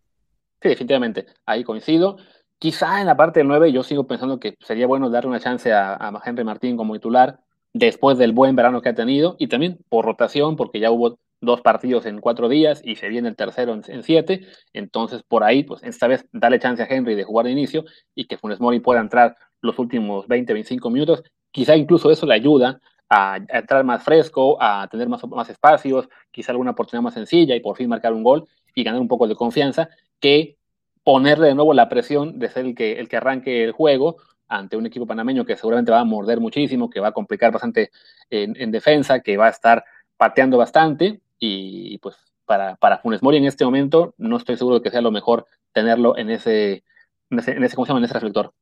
Sí, 0.63 0.69
definitivamente. 0.69 1.27
Ahí 1.47 1.65
coincido. 1.65 2.19
Quizá 2.61 3.01
en 3.01 3.07
la 3.09 3.17
parte 3.17 3.41
del 3.41 3.49
9 3.49 3.73
yo 3.73 3.83
sigo 3.83 4.07
pensando 4.07 4.39
que 4.39 4.55
sería 4.61 4.87
bueno 4.87 5.11
darle 5.11 5.31
una 5.31 5.41
chance 5.41 5.73
a, 5.73 5.95
a 5.95 6.23
Henry 6.25 6.45
Martín 6.45 6.77
como 6.77 6.95
titular 6.95 7.41
después 7.73 8.19
del 8.19 8.33
buen 8.33 8.55
verano 8.55 8.83
que 8.83 8.91
ha 8.91 8.95
tenido 8.95 9.35
y 9.39 9.49
también 9.49 9.79
por 9.89 10.05
rotación, 10.05 10.55
porque 10.57 10.79
ya 10.79 10.93
hubo 10.93 11.19
dos 11.41 11.63
partidos 11.63 12.07
en 12.07 12.21
cuatro 12.21 12.49
días 12.49 12.83
y 12.85 12.97
se 12.97 13.09
viene 13.09 13.29
el 13.29 13.37
tercero 13.37 13.73
en, 13.73 14.03
siete. 14.03 14.47
Entonces, 14.73 15.23
por 15.23 15.43
ahí, 15.43 15.65
pues 15.65 15.83
esta 15.83 16.07
vez 16.07 16.27
darle 16.33 16.61
chance 16.61 16.83
a 16.83 16.87
Henry 16.87 17.15
de 17.15 17.25
jugar 17.25 17.47
de 17.47 17.53
inicio 17.53 17.85
y 18.15 18.27
que 18.27 18.39
Funes 18.39 18.61
Mori 18.61 18.81
pueda 18.81 19.01
entrar 19.01 19.37
los 19.61 19.79
últimos 19.79 20.29
20, 20.29 20.53
25 20.53 20.91
minutos 20.91 21.23
Quizá 21.53 21.77
incluso 21.77 22.11
eso 22.11 22.27
le 22.27 22.35
ayuda 22.35 22.81
a, 23.09 23.39
entrar 23.49 23.85
más 23.85 24.05
fresco, 24.05 24.57
a 24.61 24.87
tener 24.89 25.09
más, 25.09 25.27
más 25.27 25.51
espacios, 25.51 26.09
quizá 26.31 26.53
alguna 26.53 26.71
oportunidad 26.73 27.03
más 27.03 27.15
sencilla 27.15 27.57
y 27.57 27.61
por 27.61 27.77
fin 27.77 27.89
marcar 27.89 28.13
un 28.13 28.23
gol 28.23 28.47
y 28.75 28.85
ganar 28.85 29.01
un 29.01 29.09
poco 29.09 29.27
de 29.27 29.35
confianza, 29.35 29.89
que 30.21 30.59
ponerle 31.05 31.49
de 31.49 31.55
nuevo 31.55 31.75
la 31.75 31.89
presión 31.89 32.39
de 32.39 32.49
ser 32.49 32.67
el 32.67 32.75
que, 32.75 32.99
el 32.99 33.09
que 33.09 33.17
arranque 33.17 33.65
el 33.65 33.73
juego 33.73 34.17
ante 34.49 34.77
un 34.77 34.87
equipo 34.87 35.07
panameño 35.07 35.45
que 35.45 35.57
seguramente 35.57 35.93
va 35.93 36.01
a 36.01 36.05
morder 36.05 36.41
muchísimo, 36.41 36.91
que 36.91 37.01
va 37.01 37.09
a 37.09 37.13
complicar 37.13 37.53
bastante 37.53 37.91
en, 38.31 38.71
defensa, 38.71 39.21
que 39.21 39.37
va 39.37 39.47
a 39.47 39.51
estar 39.51 39.85
pateando 40.17 40.59
bastante 40.59 41.21
y 41.39 41.99
pues 41.99 42.17
para, 42.45 42.77
para 42.77 42.99
Funes 42.99 43.23
Mori 43.23 43.37
en 43.37 43.47
este 43.47 43.65
momento 43.65 44.15
no 44.19 44.37
estoy 44.37 44.57
seguro 44.57 44.77
de 44.77 44.83
que 44.83 44.91
sea 44.91 45.01
lo 45.01 45.13
mejor 45.13 45.47
tenerlo 45.73 46.19
en 46.19 46.31
ese, 46.31 46.83
en 47.31 47.39
ese, 47.39 47.53
en 47.53 47.65
ese, 47.65 47.77
¿cómo 47.77 47.87
se 47.87 47.91
llama? 47.91 48.01
En 48.01 48.05
ese 48.07 48.15
reflector. 48.15 48.53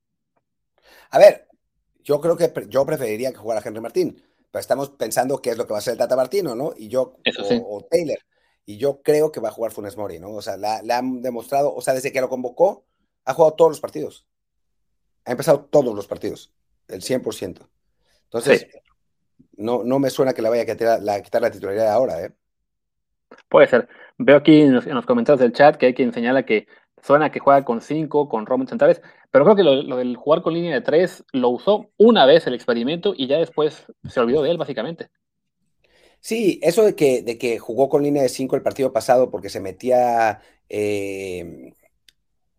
A 1.11 1.19
ver, 1.19 1.49
yo 2.05 2.21
creo 2.21 2.37
que 2.37 2.53
yo 2.69 2.85
preferiría 2.85 3.33
que 3.33 3.39
jugara 3.39 3.63
Henry 3.65 3.81
Martín, 3.81 4.23
pero 4.51 4.61
estamos 4.61 4.91
pensando 4.91 5.41
qué 5.41 5.51
es 5.51 5.59
lo 5.59 5.67
que 5.67 5.73
va 5.73 5.79
a 5.79 5.81
hacer 5.81 5.93
el 5.93 5.99
Tata 5.99 6.17
Martino, 6.17 6.55
¿no? 6.55 6.73
Y 6.77 6.89
yo, 6.89 7.17
o, 7.67 7.87
Taylor. 7.91 8.19
Y 8.69 8.77
yo 8.77 9.01
creo 9.01 9.33
que 9.33 9.41
va 9.41 9.49
a 9.49 9.53
jugar 9.53 9.73
Funes 9.73 9.97
Mori, 9.97 10.19
¿no? 10.19 10.29
O 10.33 10.43
sea, 10.43 10.59
le 10.59 10.93
han 10.93 11.23
demostrado, 11.23 11.75
o 11.75 11.81
sea, 11.81 11.95
desde 11.95 12.13
que 12.13 12.21
lo 12.21 12.29
convocó, 12.29 12.85
ha 13.25 13.33
jugado 13.33 13.55
todos 13.55 13.71
los 13.71 13.81
partidos. 13.81 14.27
Ha 15.25 15.31
empezado 15.31 15.65
todos 15.65 15.95
los 15.95 16.07
partidos, 16.07 16.53
el 16.87 17.01
100%. 17.01 17.67
Entonces, 18.25 18.69
no, 19.57 19.85
no 19.85 19.99
me 19.99 20.11
suena 20.11 20.35
que 20.35 20.43
le 20.43 20.51
vaya 20.51 20.65
a 20.65 20.67
quitar 20.67 21.03
la, 21.03 21.23
quitar 21.23 21.41
la 21.41 21.51
titularidad 21.51 21.91
ahora, 21.91 22.23
¿eh? 22.23 22.35
Puede 23.49 23.69
ser. 23.69 23.89
Veo 24.19 24.37
aquí 24.37 24.61
en 24.61 24.75
los, 24.75 25.07
comentarios 25.07 25.41
del 25.41 25.55
chat 25.55 25.77
que 25.77 25.87
hay 25.87 25.95
quien 25.95 26.13
señala 26.13 26.45
que 26.45 26.69
suena 27.03 27.33
que 27.33 27.41
juega 27.41 27.65
con 27.65 27.81
cinco, 27.81 28.29
con 28.29 28.45
Roman 28.45 28.69
centrales, 28.69 29.01
pero 29.31 29.47
creo 29.47 29.57
que 29.57 29.65
lo, 29.65 29.97
del 29.97 30.15
jugar 30.17 30.43
con 30.43 30.53
línea 30.53 30.75
de 30.75 30.83
tres 30.83 31.25
lo 31.33 31.49
usó 31.49 31.89
una 31.97 32.27
vez 32.27 32.47
el 32.47 32.53
experimento 32.53 33.15
y 33.17 33.29
ya 33.29 33.39
después 33.39 33.87
se 34.07 34.21
olvidó 34.21 34.43
de 34.43 34.51
él, 34.51 34.59
básicamente. 34.59 35.09
Sí, 36.21 36.59
eso 36.63 36.85
de 36.85 36.95
que, 36.95 37.23
de 37.23 37.39
que 37.39 37.59
jugó 37.59 37.89
con 37.89 38.03
línea 38.03 38.23
de 38.23 38.29
cinco 38.29 38.57
el 38.57 38.63
partido 38.63 38.93
pasado 38.93 39.31
porque 39.31 39.49
se 39.51 39.61
metía 39.61 40.41
eh, 40.69 41.75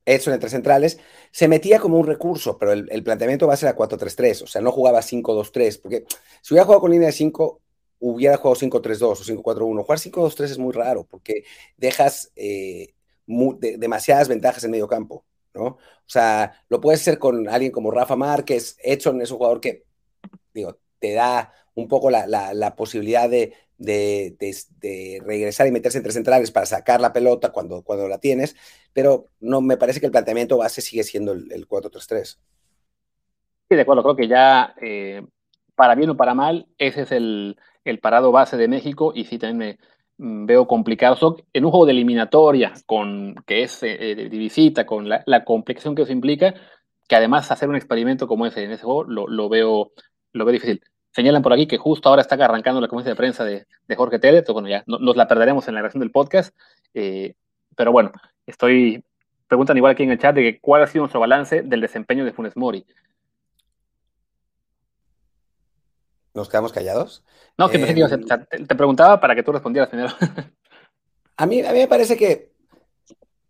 Edson 0.06 0.34
entre 0.34 0.50
centrales, 0.50 1.00
se 1.32 1.48
metía 1.48 1.80
como 1.80 1.98
un 1.98 2.08
recurso, 2.08 2.58
pero 2.58 2.74
el, 2.74 3.04
planteamiento 3.04 3.48
va 3.48 3.54
a 3.54 3.58
ser 3.58 3.70
a 3.70 3.76
4-3-3, 3.76 4.44
o 4.44 4.48
sea, 4.48 4.62
no 4.62 4.72
jugaba 4.72 5.02
5-2-3, 5.02 5.82
porque 5.82 6.06
si 6.42 6.54
hubiera 6.54 6.66
jugado 6.66 6.82
con 6.82 6.92
línea 6.92 7.08
de 7.08 7.14
5, 7.14 7.62
hubiera 8.00 8.38
jugado 8.38 8.60
5-3-2 8.60 9.02
o 9.04 9.16
5-4-1. 9.16 9.84
Jugar 9.84 10.00
5-2-3 10.00 10.44
es 10.46 10.58
muy 10.58 10.74
raro 10.74 11.06
porque 11.06 11.44
dejas 11.78 12.32
eh, 12.36 12.94
demasiadas 13.28 14.28
ventajas 14.28 14.64
en 14.64 14.72
medio 14.72 14.88
campo, 14.88 15.26
¿no? 15.54 15.66
O 15.66 15.78
sea, 16.08 16.64
lo 16.70 16.82
puedes 16.82 17.02
hacer 17.02 17.20
con 17.20 17.48
alguien 17.48 17.72
como 17.72 17.92
Rafa 17.92 18.16
Márquez, 18.16 18.78
Edson 18.82 19.22
es 19.22 19.32
un 19.32 19.38
jugador 19.38 19.62
que, 19.62 19.86
digo, 20.54 20.80
te 21.00 21.14
da 21.14 21.54
un 21.80 21.88
poco 21.88 22.10
la, 22.10 22.76
posibilidad 22.76 23.30
de, 23.30 23.54
regresar 25.26 25.68
y 25.68 25.72
meterse 25.72 25.98
entre 25.98 26.14
centrales 26.14 26.52
para 26.52 26.66
sacar 26.66 27.02
la 27.02 27.14
pelota 27.14 27.52
cuando, 27.52 27.84
la 28.08 28.20
tienes, 28.20 28.56
pero 28.94 29.26
no 29.40 29.62
me 29.62 29.78
parece 29.78 30.00
que 30.00 30.06
el 30.06 30.12
planteamiento 30.12 30.58
base 30.58 30.82
sigue 30.82 31.04
siendo 31.04 31.32
el, 31.32 31.68
4-3-3. 31.68 32.38
Sí, 33.70 33.76
de 33.76 33.82
acuerdo, 33.82 34.04
creo 34.04 34.16
que 34.16 34.28
ya, 34.28 34.74
eh, 34.82 35.22
para 35.76 35.96
bien 35.96 36.10
o 36.10 36.18
para 36.18 36.34
mal, 36.34 36.68
ese 36.78 37.04
es 37.04 37.12
el, 37.12 37.56
parado 38.02 38.32
base 38.32 38.58
de 38.58 38.68
México 38.68 39.14
y 39.16 39.26
sí 39.26 39.40
también 39.40 39.80
me 40.20 40.44
mm, 40.44 40.46
veo 40.46 40.68
complicado. 40.68 41.38
en 41.54 41.66
un 41.66 41.72
juego 41.72 41.86
de 41.86 41.94
eliminatoria, 41.94 42.74
con, 42.86 43.36
que 43.46 43.64
es 43.64 43.82
eh, 43.84 44.12
eh, 44.12 44.16
de 44.16 44.28
visita, 44.30 44.86
con 44.86 45.08
la, 45.08 45.46
complicación 45.46 45.96
que 45.96 46.02
eso 46.02 46.12
implica, 46.12 46.54
que 47.08 47.16
además 47.16 47.52
hacer 47.52 47.70
un 47.70 47.76
experimento 47.76 48.28
como 48.28 48.46
ese 48.46 48.64
en 48.64 48.72
ese 48.72 48.84
juego 48.84 49.04
lo, 49.04 49.50
veo, 49.50 49.92
lo 50.34 50.46
veo 50.46 50.54
difícil. 50.54 50.82
Señalan 51.12 51.42
por 51.42 51.54
aquí 51.54 51.68
que 51.68 51.78
justo 51.78 52.08
ahora 52.10 52.22
está 52.22 52.36
arrancando 52.36 52.80
la 52.80 52.88
conferencia 52.88 53.12
de 53.12 53.16
prensa 53.16 53.44
de, 53.44 53.96
Jorge 53.96 54.20
Tele, 54.20 54.40
entonces 54.40 54.54
bueno, 54.54 54.70
ya 54.70 54.84
nos 54.86 55.16
la 55.16 55.28
perderemos 55.28 55.68
en 55.68 55.74
la 55.74 55.82
grabación 55.82 56.02
del 56.02 56.12
podcast. 56.12 56.56
Eh, 56.94 57.36
pero 57.76 57.92
bueno, 57.92 58.12
estoy. 58.46 59.04
Preguntan 59.48 59.78
igual 59.78 59.94
aquí 59.94 60.04
en 60.04 60.12
el 60.12 60.20
chat 60.20 60.36
de 60.36 60.44
que 60.44 60.60
cuál 60.60 60.84
ha 60.84 60.88
sido 60.88 61.02
nuestro 61.02 61.20
balance 61.20 61.64
del 61.64 61.82
desempeño 61.82 62.24
de 62.24 62.34
Funes 62.34 62.56
Mori. 62.56 62.86
¿Nos 66.36 66.48
quedamos 66.48 66.72
callados? 66.72 67.26
No, 67.58 67.68
que 67.68 67.78
eh, 67.78 68.66
te, 68.68 68.76
preguntaba 68.76 69.20
para 69.20 69.34
que 69.34 69.42
tú 69.42 69.52
respondieras 69.52 69.90
primero. 69.90 70.10
a, 71.38 71.46
mí, 71.48 71.62
a 71.62 71.74
mí 71.74 71.80
me 71.80 71.88
parece 71.88 72.16
que 72.16 72.52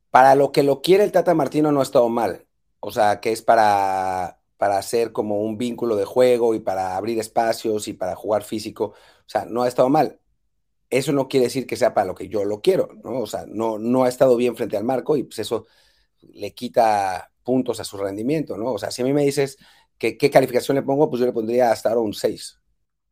para 0.10 0.36
lo 0.36 0.54
que 0.54 0.64
lo 0.64 0.82
quiere 0.82 1.04
el 1.04 1.12
Tata 1.12 1.34
Martino 1.34 1.72
no 1.72 1.82
ha 1.82 1.84
estado 1.84 2.08
mal. 2.08 2.46
O 2.80 2.92
sea, 2.92 3.20
que 3.20 3.34
es 3.34 3.42
para 3.42 4.39
para 4.60 4.78
hacer 4.78 5.14
como 5.14 5.40
un 5.42 5.58
vínculo 5.58 5.96
de 5.96 6.04
juego 6.04 6.54
y 6.54 6.60
para 6.60 6.98
abrir 6.98 7.18
espacios 7.18 7.88
y 7.88 7.94
para 7.94 8.18
jugar 8.18 8.44
físico. 8.44 8.88
O 8.88 9.26
sea, 9.26 9.46
no 9.46 9.64
ha 9.64 9.70
estado 9.70 9.88
mal. 9.88 10.20
Eso 10.90 11.14
no 11.14 11.30
quiere 11.30 11.46
decir 11.46 11.66
que 11.66 11.78
sea 11.78 11.94
para 11.94 12.08
lo 12.08 12.14
que 12.14 12.28
yo 12.28 12.44
lo 12.44 12.60
quiero, 12.60 12.90
¿no? 13.02 13.22
O 13.22 13.26
sea, 13.26 13.46
no, 13.48 13.80
no 13.80 14.04
ha 14.04 14.10
estado 14.10 14.36
bien 14.36 14.58
frente 14.58 14.76
al 14.76 14.84
marco 14.84 15.16
y 15.16 15.24
pues 15.24 15.40
eso 15.40 15.66
le 16.34 16.54
quita 16.54 17.32
puntos 17.42 17.80
a 17.80 17.86
su 17.86 17.96
rendimiento, 17.96 18.58
¿no? 18.58 18.74
O 18.74 18.78
sea, 18.78 18.92
si 18.92 19.02
a 19.02 19.06
mí 19.06 19.14
me 19.14 19.24
dices 19.24 19.58
qué 19.98 20.30
calificación 20.30 20.76
le 20.76 20.84
pongo, 20.84 21.10
pues 21.10 21.22
yo 21.22 21.26
le 21.26 21.32
pondría 21.32 21.72
hasta 21.72 21.88
ahora 21.88 22.02
un 22.02 22.14
6. 22.14 22.60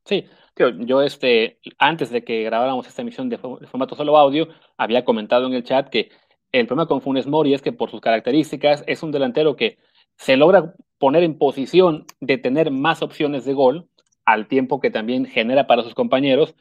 Sí, 0.04 0.26
tío, 0.54 0.70
yo 0.70 1.02
este, 1.02 1.60
antes 1.78 2.10
de 2.10 2.26
que 2.26 2.44
grabáramos 2.44 2.88
esta 2.88 3.04
emisión 3.04 3.30
de, 3.30 3.38
de 3.38 3.68
formato 3.68 3.96
solo 3.96 4.18
audio, 4.18 4.50
había 4.76 5.06
comentado 5.06 5.48
en 5.48 5.54
el 5.54 5.64
chat 5.64 5.88
que 5.88 6.10
el 6.52 6.68
problema 6.68 6.90
con 6.90 7.02
Funes 7.02 7.26
Mori 7.26 7.54
es 7.54 7.62
que 7.62 7.72
por 7.72 7.90
sus 7.90 8.02
características 8.02 8.84
es 8.86 9.02
un 9.02 9.12
delantero 9.12 9.56
que 9.56 9.78
se 10.18 10.36
logra 10.36 10.76
poner 10.98 11.24
en 11.24 11.38
posición 11.38 12.06
de 12.20 12.38
tener 12.38 12.72
más 12.72 13.02
opciones 13.02 13.46
de 13.46 13.54
gol 13.54 13.88
al 14.26 14.48
tiempo 14.48 14.80
que 14.80 14.92
también 14.92 15.26
genera 15.26 15.68
para 15.68 15.84
sus 15.84 15.94
compañeros, 15.94 16.56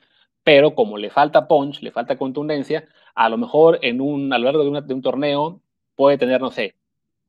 pero 0.44 0.74
como 0.74 0.98
le 0.98 1.10
falta 1.10 1.48
punch, 1.48 1.82
le 1.82 1.90
falta 1.90 2.18
contundencia, 2.18 2.84
a 3.14 3.28
lo 3.28 3.38
mejor 3.38 3.78
en 3.82 4.00
un, 4.00 4.32
a 4.32 4.38
lo 4.38 4.44
largo 4.44 4.64
de, 4.64 4.82
de 4.82 4.94
un 4.94 5.02
torneo 5.02 5.60
puede 5.96 6.18
tener, 6.18 6.40
no 6.40 6.50
sé, 6.50 6.76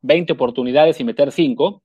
20 0.02 0.34
oportunidades 0.34 1.00
y 1.00 1.04
meter 1.04 1.32
5, 1.32 1.82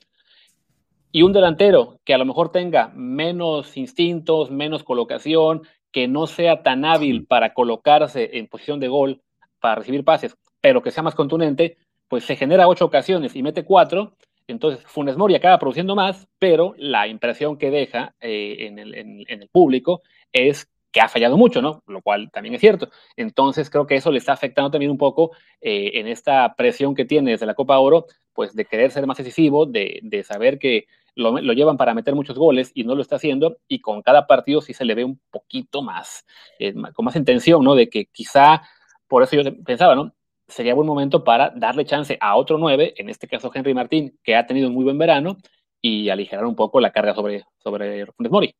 y 1.12 1.22
un 1.22 1.32
delantero 1.32 2.00
que 2.04 2.14
a 2.14 2.18
lo 2.18 2.24
mejor 2.24 2.50
tenga 2.50 2.90
menos 2.94 3.76
instintos, 3.76 4.50
menos 4.50 4.82
colocación, 4.82 5.62
que 5.90 6.08
no 6.08 6.26
sea 6.26 6.62
tan 6.62 6.84
hábil 6.84 7.26
para 7.26 7.52
colocarse 7.52 8.38
en 8.38 8.48
posición 8.48 8.80
de 8.80 8.88
gol, 8.88 9.22
para 9.60 9.76
recibir 9.76 10.04
pases, 10.04 10.36
pero 10.60 10.82
que 10.82 10.90
sea 10.90 11.02
más 11.02 11.14
contundente, 11.14 11.76
pues 12.08 12.24
se 12.24 12.36
genera 12.36 12.66
ocho 12.66 12.86
ocasiones 12.86 13.36
y 13.36 13.42
mete 13.42 13.64
cuatro, 13.64 14.16
entonces, 14.46 14.84
Funes 14.86 15.16
Mori 15.16 15.34
acaba 15.34 15.58
produciendo 15.58 15.94
más, 15.94 16.26
pero 16.38 16.74
la 16.78 17.06
impresión 17.06 17.56
que 17.56 17.70
deja 17.70 18.14
eh, 18.20 18.56
en, 18.60 18.78
el, 18.78 19.48
público 19.50 20.02
es 20.32 20.68
que 20.90 21.00
ha 21.00 21.08
fallado 21.08 21.36
mucho, 21.36 21.62
¿no? 21.62 21.82
Lo 21.86 22.02
cual 22.02 22.30
también 22.30 22.54
es 22.54 22.60
cierto. 22.60 22.90
Entonces, 23.16 23.70
creo 23.70 23.86
que 23.86 23.96
eso 23.96 24.10
le 24.10 24.18
está 24.18 24.32
afectando 24.32 24.70
también 24.70 24.90
un 24.90 24.98
poco 24.98 25.32
eh, 25.60 25.92
en 25.94 26.06
esta 26.06 26.54
presión 26.54 26.94
que 26.94 27.04
tiene 27.04 27.32
desde 27.32 27.46
la 27.46 27.54
Copa 27.54 27.78
Oro, 27.78 28.06
pues 28.34 28.54
de 28.54 28.64
querer 28.64 28.90
ser 28.90 29.06
más 29.06 29.18
decisivo, 29.18 29.66
de, 29.66 30.24
saber 30.26 30.58
que 30.58 30.86
lo, 31.14 31.38
llevan 31.40 31.76
para 31.76 31.94
meter 31.94 32.14
muchos 32.14 32.38
goles 32.38 32.72
y 32.74 32.84
no 32.84 32.94
lo 32.94 33.02
está 33.02 33.16
haciendo, 33.16 33.58
y 33.68 33.80
con 33.80 34.02
cada 34.02 34.26
partido 34.26 34.60
sí 34.60 34.74
se 34.74 34.84
le 34.84 34.94
ve 34.94 35.04
un 35.04 35.20
poquito 35.30 35.82
más, 35.82 36.26
eh, 36.58 36.74
con 36.94 37.04
más 37.04 37.16
intención, 37.16 37.64
¿no? 37.64 37.74
De 37.74 37.88
que 37.88 38.06
quizá, 38.06 38.62
por 39.08 39.22
eso 39.22 39.36
yo 39.36 39.64
pensaba, 39.64 39.94
¿no? 39.94 40.12
Sería 40.52 40.74
buen 40.74 40.86
momento 40.86 41.24
para 41.24 41.50
darle 41.50 41.84
chance 41.84 42.16
a 42.20 42.36
otro 42.36 42.58
9, 42.58 42.94
en 42.96 43.08
este 43.08 43.26
caso 43.26 43.50
Henry 43.52 43.74
Martín, 43.74 44.18
que 44.22 44.36
ha 44.36 44.46
tenido 44.46 44.68
un 44.68 44.74
muy 44.74 44.84
buen 44.84 44.98
verano, 44.98 45.36
y 45.80 46.08
aligerar 46.10 46.46
un 46.46 46.54
poco 46.54 46.80
la 46.80 46.92
carga 46.92 47.14
sobre, 47.14 47.44
sobre 47.58 48.06
Funes 48.06 48.30
Mori. 48.30 48.54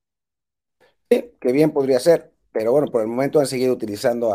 Sí, 1.09 1.33
que 1.41 1.53
bien 1.53 1.71
podría 1.71 2.01
ser, 2.01 2.33
pero 2.51 2.73
bueno, 2.73 2.89
por 2.89 3.03
el 3.03 3.09
momento 3.09 3.39
han 3.39 3.47
seguido 3.47 3.73
utilizando 3.73 4.35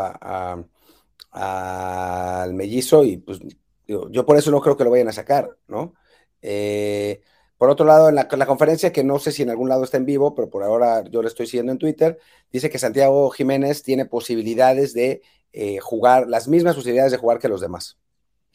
al 1.30 2.54
mellizo 2.54 3.04
y 3.04 3.18
pues 3.18 3.40
yo 3.86 4.24
por 4.24 4.36
eso 4.36 4.50
no 4.50 4.60
creo 4.60 4.76
que 4.76 4.84
lo 4.84 4.90
vayan 4.90 5.08
a 5.08 5.12
sacar, 5.12 5.50
¿no? 5.66 5.94
Eh, 6.40 7.20
por 7.58 7.70
otro 7.70 7.84
lado, 7.84 8.08
en 8.08 8.14
la, 8.14 8.28
la, 8.30 8.46
conferencia, 8.46 8.92
que 8.92 9.02
no 9.02 9.18
sé 9.18 9.32
si 9.32 9.42
en 9.42 9.50
algún 9.50 9.68
lado 9.68 9.82
está 9.82 9.96
en 9.96 10.06
vivo, 10.06 10.34
pero 10.34 10.48
por 10.48 10.62
ahora 10.62 11.02
yo 11.10 11.22
le 11.22 11.28
estoy 11.28 11.46
siguiendo 11.46 11.72
en 11.72 11.78
Twitter, 11.78 12.18
dice 12.52 12.70
que 12.70 12.78
Santiago 12.78 13.28
Jiménez 13.30 13.82
tiene 13.82 14.06
posibilidades 14.06 14.94
de 14.94 15.22
eh, 15.52 15.78
jugar, 15.80 16.28
las 16.28 16.46
mismas 16.46 16.74
posibilidades 16.74 17.12
de 17.12 17.18
jugar 17.18 17.38
que 17.38 17.48
los 17.48 17.60
demás. 17.60 17.96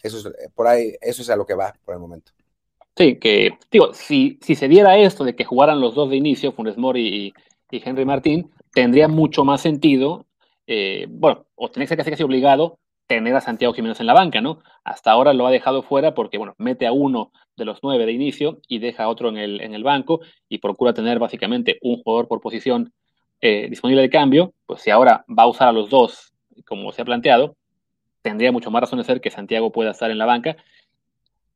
Eso 0.01 0.19
es, 0.19 0.25
eh, 0.25 0.49
por 0.53 0.67
ahí, 0.67 0.93
eso 1.01 1.21
es 1.21 1.29
a 1.29 1.35
lo 1.35 1.45
que 1.45 1.55
va 1.55 1.73
por 1.83 1.95
el 1.95 1.99
momento. 1.99 2.31
Sí, 2.95 3.17
que, 3.17 3.57
digo, 3.71 3.93
si, 3.93 4.37
si 4.41 4.55
se 4.55 4.67
diera 4.67 4.97
esto 4.97 5.23
de 5.23 5.35
que 5.35 5.45
jugaran 5.45 5.81
los 5.81 5.95
dos 5.95 6.09
de 6.09 6.17
inicio, 6.17 6.51
Funes 6.51 6.77
Mori 6.77 7.33
y, 7.71 7.81
Henry 7.83 8.05
Martín, 8.05 8.51
tendría 8.71 9.07
mucho 9.07 9.43
más 9.43 9.61
sentido, 9.61 10.27
eh, 10.67 11.07
bueno, 11.09 11.47
o 11.55 11.69
tendría 11.69 11.85
que 11.85 11.89
ser 11.89 11.97
casi, 11.97 12.11
casi 12.11 12.23
obligado 12.23 12.77
tener 13.07 13.35
a 13.35 13.41
Santiago 13.41 13.73
Jiménez 13.73 13.99
en 13.99 14.05
la 14.05 14.13
banca, 14.13 14.41
¿no? 14.41 14.61
Hasta 14.83 15.09
ahora 15.09 15.33
lo 15.33 15.47
ha 15.47 15.51
dejado 15.51 15.81
fuera 15.81 16.13
porque, 16.13 16.37
bueno, 16.37 16.53
mete 16.59 16.85
a 16.85 16.91
uno 16.91 17.31
de 17.57 17.65
los 17.65 17.79
nueve 17.81 18.05
de 18.05 18.11
inicio 18.11 18.59
y 18.67 18.77
deja 18.77 19.05
a 19.05 19.09
otro 19.09 19.29
en 19.29 19.37
el, 19.37 19.61
en 19.61 19.73
el 19.73 19.83
banco 19.83 20.21
y 20.47 20.59
procura 20.59 20.93
tener 20.93 21.17
básicamente 21.17 21.79
un 21.81 22.03
jugador 22.03 22.27
por 22.27 22.41
posición 22.41 22.93
disponible 23.41 24.01
de 24.01 24.09
cambio, 24.09 24.53
pues 24.65 24.81
si 24.81 24.89
ahora 24.89 25.25
va 25.27 25.43
a 25.43 25.47
usar 25.47 25.67
a 25.67 25.73
los 25.73 25.89
dos 25.89 26.32
como 26.65 26.91
se 26.91 27.01
ha 27.01 27.05
planteado, 27.05 27.55
tendría 28.21 28.51
mucho 28.51 28.71
más 28.71 28.81
razón 28.81 28.99
de 28.99 29.05
ser 29.05 29.21
que 29.21 29.31
Santiago 29.31 29.71
pueda 29.71 29.91
estar 29.91 30.11
en 30.11 30.17
la 30.17 30.25
banca. 30.25 30.57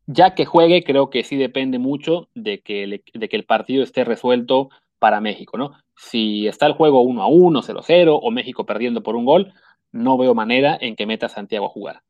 Ya 0.06 0.36
que 0.36 0.46
juegue, 0.46 0.84
creo 0.84 1.10
que 1.10 1.24
sí 1.24 1.36
depende 1.36 1.80
mucho 1.80 2.30
de 2.34 2.62
que, 2.62 2.84
el, 2.84 3.04
de 3.13 3.30
que 3.30 3.36
el 3.36 3.46
partido 3.46 3.84
esté 3.84 4.04
resuelto 4.04 4.70
para 5.00 5.22
México, 5.22 5.58
¿no? 5.58 5.74
Si 5.96 6.48
está 6.48 6.65
el 6.65 6.74
juego 6.74 7.02
1 7.02 7.22
a 7.22 7.28
1, 7.28 7.62
0 7.62 7.82
0 7.84 8.15
o 8.15 8.32
México 8.32 8.65
perdiendo 8.65 9.04
por 9.04 9.15
un 9.15 9.26
gol, 9.26 9.54
no 9.91 10.17
veo 10.17 10.34
manera 10.34 10.78
en 10.80 10.96
que 10.96 11.06
meta 11.06 11.26
a 11.26 11.30
Santiago 11.30 11.65
a 11.65 11.70
jugar. 11.70 12.02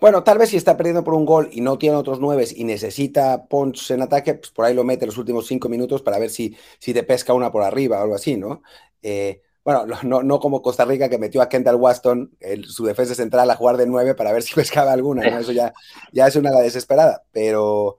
Bueno, 0.00 0.24
tal 0.24 0.38
vez 0.38 0.50
si 0.50 0.56
está 0.56 0.76
perdiendo 0.76 1.04
por 1.04 1.14
un 1.14 1.24
gol 1.24 1.48
y 1.52 1.60
no 1.60 1.78
tiene 1.78 1.94
otros 1.94 2.18
nueve 2.18 2.44
y 2.56 2.64
necesita 2.64 3.46
punch 3.46 3.92
en 3.92 4.02
ataque, 4.02 4.34
pues 4.34 4.50
por 4.50 4.64
ahí 4.64 4.74
lo 4.74 4.82
mete 4.82 5.06
los 5.06 5.16
últimos 5.16 5.46
cinco 5.46 5.68
minutos 5.68 6.02
para 6.02 6.18
ver 6.18 6.30
si, 6.30 6.56
si 6.80 6.92
te 6.92 7.04
pesca 7.04 7.34
una 7.34 7.52
por 7.52 7.62
arriba 7.62 8.00
o 8.00 8.02
algo 8.02 8.16
así, 8.16 8.36
¿no? 8.36 8.62
Eh, 9.00 9.42
bueno, 9.64 9.86
no, 10.02 10.22
no, 10.22 10.40
como 10.40 10.62
Costa 10.62 10.84
Rica 10.84 11.08
que 11.08 11.18
metió 11.18 11.40
a 11.40 11.48
Kendall 11.48 11.76
Waston, 11.76 12.36
su 12.66 12.84
defensa 12.84 13.14
central, 13.14 13.50
a 13.50 13.56
jugar 13.56 13.76
de 13.76 13.86
nueve 13.86 14.14
para 14.14 14.32
ver 14.32 14.42
si 14.42 14.54
pescaba 14.56 14.92
alguna, 14.92 15.28
¿no? 15.28 15.38
Eso 15.38 15.52
ya, 15.52 15.72
ya 16.12 16.26
es 16.26 16.36
una 16.36 16.50
desesperada, 16.50 17.22
pero, 17.32 17.98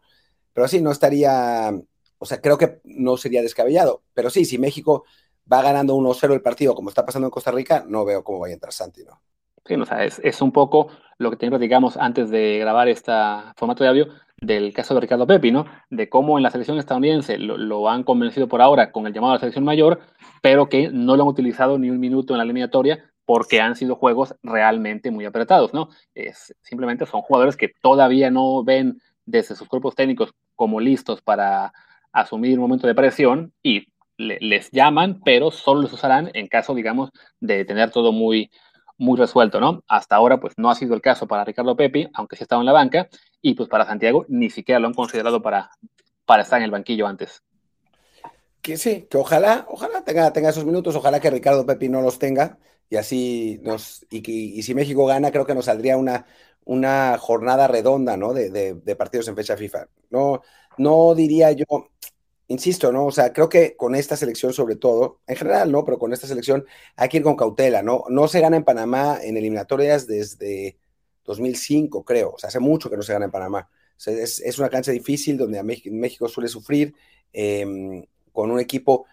pero 0.54 0.68
sí, 0.68 0.82
no 0.82 0.92
estaría, 0.92 1.74
o 2.18 2.26
sea, 2.26 2.42
creo 2.42 2.58
que 2.58 2.82
no 2.84 3.18
sería 3.18 3.42
descabellado, 3.42 4.04
pero 4.14 4.30
sí, 4.30 4.46
si 4.46 4.58
México 4.58 5.06
va 5.52 5.62
ganando 5.62 5.96
1-0 5.96 6.34
el 6.34 6.42
partido 6.42 6.76
como 6.76 6.90
está 6.90 7.06
pasando 7.06 7.28
en 7.28 7.32
Costa 7.32 7.52
Rica, 7.52 7.86
no 7.88 8.06
veo 8.06 8.24
cómo 8.24 8.40
vaya 8.40 8.54
a 8.54 8.56
entrar 8.56 8.74
Santi, 8.74 9.04
¿no? 9.04 9.22
Sí, 9.66 9.76
o 9.76 9.86
sea, 9.86 10.04
es, 10.04 10.42
un 10.42 10.52
poco 10.52 10.90
lo 11.18 11.32
que 11.32 11.38
teníamos, 11.38 11.62
digamos, 11.62 11.98
antes 11.98 12.30
de 12.30 12.60
grabar 12.60 12.90
este 12.90 13.14
formato 13.56 13.84
de 13.84 13.90
audio 13.90 14.08
del 14.44 14.74
caso 14.74 14.94
de 14.94 15.02
Ricardo 15.02 15.26
Pepi, 15.26 15.52
¿no? 15.52 15.66
De 15.90 16.10
cómo 16.10 16.38
en 16.38 16.44
la 16.44 16.52
selección 16.52 16.78
estadounidense 16.78 17.38
lo, 17.38 17.90
han 17.90 18.04
convencido 18.04 18.48
por 18.48 18.62
ahora 18.62 18.92
con 18.92 19.08
el 19.08 19.14
llamado 19.14 19.32
a 19.32 19.36
la 19.36 19.40
selección 19.40 19.64
mayor, 19.64 20.02
pero 20.42 20.68
que 20.68 20.90
no 20.90 21.16
lo 21.16 21.24
han 21.24 21.30
utilizado 21.30 21.78
ni 21.80 21.90
un 21.90 22.00
minuto 22.00 22.34
en 22.34 22.40
la 22.40 22.44
eliminatoria 22.44 23.10
porque 23.26 23.62
han 23.62 23.76
sido 23.76 23.96
juegos 23.96 24.36
realmente 24.44 25.12
muy 25.12 25.24
apretados, 25.24 25.74
¿no? 25.74 25.90
Es, 26.14 26.54
simplemente 26.62 27.06
son 27.06 27.22
jugadores 27.22 27.56
que 27.56 27.72
todavía 27.82 28.30
no 28.30 28.64
ven 28.66 29.00
desde 29.26 29.56
sus 29.56 29.70
cuerpos 29.70 29.96
técnicos 29.96 30.34
como 30.56 30.82
listos 30.82 31.22
para 31.22 31.72
asumir 32.12 32.60
un 32.60 32.64
momento 32.64 32.86
de 32.86 32.96
presión 32.96 33.54
y 33.64 33.88
les 34.18 34.70
llaman, 34.72 35.22
pero 35.24 35.52
solo 35.52 35.82
los 35.82 35.94
usarán 35.94 36.30
en 36.34 36.48
caso, 36.48 36.76
digamos, 36.76 37.12
de 37.40 37.64
tener 37.66 37.92
todo 37.92 38.12
muy, 38.12 38.52
muy 38.98 39.18
resuelto, 39.18 39.60
¿no? 39.60 39.84
Hasta 39.88 40.16
ahora, 40.16 40.40
pues 40.40 40.54
no 40.58 40.70
ha 40.70 40.76
sido 40.76 40.94
el 40.94 41.02
caso 41.02 41.28
para 41.28 41.44
Ricardo 41.44 41.76
Pepi, 41.76 42.10
aunque 42.14 42.36
sí 42.36 42.44
estaba 42.44 42.62
en 42.62 42.66
la 42.66 42.72
banca, 42.72 43.10
y 43.42 43.56
pues 43.56 43.70
para 43.70 43.86
Santiago 43.86 44.26
ni 44.30 44.50
siquiera 44.50 44.80
lo 44.80 44.88
han 44.88 44.94
considerado 44.94 45.42
para, 45.42 45.72
para 46.26 46.44
estar 46.44 46.60
en 46.60 46.66
el 46.66 46.72
banquillo 46.72 47.08
antes. 47.08 47.44
Que 48.62 48.78
sí, 48.78 49.08
que 49.10 49.18
ojalá, 49.18 49.66
ojalá 49.70 50.04
tenga, 50.04 50.32
tenga 50.32 50.50
esos 50.50 50.66
minutos, 50.66 50.96
ojalá 50.96 51.20
que 51.20 51.30
Ricardo 51.30 51.66
Pepi 51.66 51.90
no 51.90 52.02
los 52.02 52.18
tenga, 52.20 52.58
y 52.90 52.96
así 52.96 53.60
nos, 53.64 54.06
y, 54.10 54.62
si 54.62 54.76
México 54.76 55.06
gana, 55.06 55.32
creo 55.32 55.46
que 55.46 55.56
nos 55.56 55.66
saldría 55.66 55.98
una, 55.98 56.26
una 56.64 57.18
jornada 57.18 57.68
redonda, 57.68 58.16
¿no? 58.16 58.34
De, 58.34 58.50
de, 58.50 58.76
de 58.76 58.96
partidos 58.96 59.28
en 59.28 59.36
fecha 59.36 59.58
FIFA. 59.58 59.88
No, 60.12 60.42
no 60.78 61.14
diría 61.16 61.52
yo, 61.52 61.66
insisto, 62.48 62.92
¿no? 62.92 63.06
O 63.06 63.12
sea, 63.12 63.34
creo 63.34 63.50
que 63.50 63.76
con 63.76 63.96
esta 63.96 64.18
selección 64.18 64.54
sobre 64.54 64.76
todo, 64.76 65.20
en 65.28 65.36
general, 65.36 65.72
¿no? 65.72 65.84
Pero 65.86 65.98
con 65.98 66.14
esta 66.14 66.28
selección 66.28 66.66
hay 66.96 67.10
que 67.10 67.18
ir 67.18 67.24
con 67.24 67.36
cautela, 67.36 67.82
¿no? 67.82 68.04
No 68.10 68.28
se 68.28 68.42
gana 68.42 68.58
en 68.58 68.64
Panamá 68.64 69.20
en 69.22 69.38
eliminatorias 69.38 70.08
desde 70.08 70.78
2005, 71.26 72.04
creo. 72.04 72.32
O 72.32 72.38
sea, 72.38 72.50
hace 72.50 72.60
mucho 72.60 72.90
que 72.90 72.98
no 72.98 73.04
se 73.04 73.14
gana 73.14 73.26
en 73.26 73.32
Panamá. 73.32 73.70
es, 74.06 74.60
una 74.60 74.70
cancha 74.70 74.92
difícil 74.92 75.38
donde 75.38 75.64
México, 75.64 76.28
suele 76.28 76.50
sufrir 76.50 76.94
em, 77.32 78.06
con 78.32 78.52
un 78.52 78.60
equipo 78.60 79.06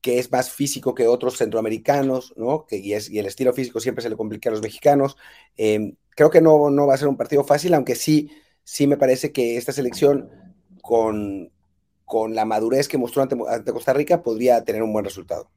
que 0.00 0.18
es 0.18 0.30
más 0.30 0.50
físico 0.50 0.94
que 0.94 1.06
otros 1.06 1.38
centroamericanos, 1.38 2.34
¿no? 2.36 2.66
Que, 2.66 2.76
y, 2.76 2.92
es, 2.92 3.08
y 3.08 3.18
el 3.18 3.26
estilo 3.26 3.54
físico 3.54 3.80
siempre 3.80 4.02
se 4.02 4.10
le 4.10 4.16
complica 4.16 4.50
a 4.50 4.52
los 4.52 4.60
mexicanos. 4.60 5.16
Em, 5.56 5.96
creo 6.10 6.30
que 6.30 6.42
no, 6.42 6.68
no 6.70 6.86
va 6.86 6.94
a 6.94 6.98
ser 6.98 7.08
un 7.08 7.16
partido 7.16 7.42
fácil, 7.44 7.72
aunque 7.72 7.94
sí, 7.94 8.30
sí 8.64 8.86
me 8.86 8.98
parece 8.98 9.32
que 9.32 9.56
esta 9.56 9.72
selección 9.72 10.30
con, 10.82 11.50
con 12.04 12.34
la 12.34 12.44
madurez 12.44 12.88
que 12.88 12.98
mostró 12.98 13.22
ante, 13.22 13.72
Costa 13.72 13.92
Rica, 13.92 14.22
podría 14.22 14.64
tener 14.64 14.82
un 14.82 14.92
buen 14.92 15.04
resultado. 15.04 15.48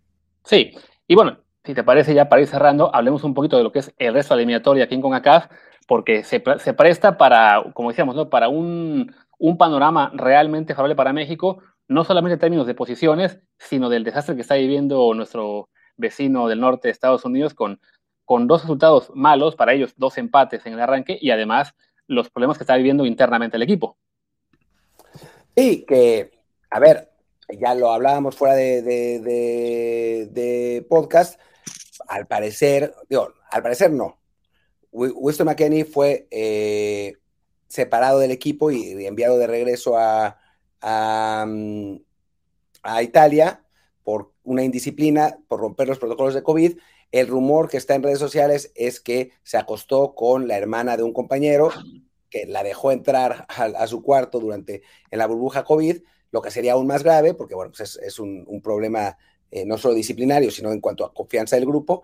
Sí, 0.43 0.71
y 1.07 1.15
bueno, 1.15 1.39
si 1.63 1.73
te 1.73 1.83
parece 1.83 2.13
ya 2.13 2.29
para 2.29 2.41
ir 2.41 2.47
cerrando, 2.47 2.93
hablemos 2.93 3.23
un 3.23 3.33
poquito 3.33 3.57
de 3.57 3.63
lo 3.63 3.71
que 3.71 3.79
es 3.79 3.93
el 3.97 4.13
resto 4.13 4.33
de 4.33 4.37
la 4.37 4.41
eliminatoria 4.43 4.85
aquí 4.85 4.95
en 4.95 5.01
CONCACAF, 5.01 5.47
porque 5.87 6.23
se, 6.23 6.39
presta 6.39 7.17
para, 7.17 7.63
como 7.73 7.89
decíamos, 7.89 8.15
¿no? 8.15 8.29
para 8.29 8.49
un, 8.49 9.13
panorama 9.57 10.11
realmente 10.13 10.73
favorable 10.73 10.95
para 10.95 11.13
México, 11.13 11.61
no 11.87 12.03
solamente 12.03 12.33
en 12.33 12.39
términos 12.39 12.67
de 12.67 12.75
posiciones, 12.75 13.39
sino 13.57 13.89
del 13.89 14.03
desastre 14.03 14.35
que 14.35 14.41
está 14.41 14.55
viviendo 14.55 15.13
nuestro 15.13 15.69
vecino 15.95 16.47
del 16.47 16.59
norte 16.59 16.87
de 16.87 16.91
Estados 16.91 17.23
Unidos 17.25 17.53
con, 17.53 17.79
con 18.25 18.47
dos 18.47 18.61
resultados 18.61 19.11
malos, 19.15 19.55
para 19.55 19.73
ellos 19.73 19.93
dos 19.95 20.17
empates 20.17 20.65
en 20.65 20.73
el 20.73 20.81
arranque 20.81 21.17
y 21.19 21.31
además 21.31 21.75
los 22.07 22.29
problemas 22.29 22.57
que 22.57 22.63
está 22.63 22.75
viviendo 22.75 23.05
internamente 23.05 23.57
el 23.57 23.63
equipo. 23.63 23.97
Sí, 25.55 25.85
que 25.87 26.36
a 26.69 26.79
ver, 26.79 27.11
ya 27.59 27.73
lo 27.75 27.91
hablábamos 27.91 28.35
fuera 28.35 28.55
de, 28.55 28.85
podcast, 30.89 31.39
al 32.07 32.27
parecer, 32.27 32.93
digo, 33.09 33.33
al 33.51 33.63
parecer 33.63 33.91
no. 33.91 34.19
Winston 34.91 35.47
McKenney 35.47 35.83
fue 35.83 36.27
eh, 36.31 37.17
separado 37.67 38.19
del 38.19 38.31
equipo 38.31 38.71
y 38.71 39.05
enviado 39.05 39.37
de 39.37 39.47
regreso 39.47 39.97
a, 39.97 40.37
mm, 41.45 41.97
a, 42.83 43.03
Italia 43.03 43.63
por 44.03 44.33
una 44.43 44.63
indisciplina, 44.63 45.37
por 45.47 45.59
romper 45.59 45.87
los 45.87 45.99
protocolos 45.99 46.33
de 46.33 46.43
COVID. 46.43 46.77
El 47.11 47.27
rumor 47.27 47.69
que 47.69 47.77
está 47.77 47.95
en 47.95 48.03
redes 48.03 48.19
sociales 48.19 48.71
es 48.75 48.99
que 48.99 49.31
se 49.43 49.57
acostó 49.57 50.15
con 50.15 50.47
la 50.47 50.57
hermana 50.57 50.97
de 50.97 51.03
un 51.03 51.13
compañero 51.13 51.69
que 52.29 52.45
la 52.45 52.63
dejó 52.63 52.91
entrar 52.91 53.45
a, 53.49 53.87
su 53.87 54.01
cuarto 54.01 54.39
durante 54.39 54.81
en 55.11 55.19
la 55.19 55.27
burbuja 55.27 55.63
COVID 55.63 56.01
lo 56.31 56.41
que 56.41 56.51
sería 56.51 56.73
aún 56.73 56.87
más 56.87 57.03
grave, 57.03 57.33
porque 57.33 57.55
bueno, 57.55 57.71
pues 57.75 57.99
es, 58.01 58.19
un, 58.19 58.61
problema 58.63 59.17
eh, 59.51 59.65
no 59.65 59.77
solo 59.77 59.93
disciplinario, 59.93 60.51
sino 60.51 60.71
en 60.71 60.81
cuanto 60.81 61.05
a 61.05 61.13
confianza 61.13 61.55
del 61.55 61.65
grupo. 61.65 62.03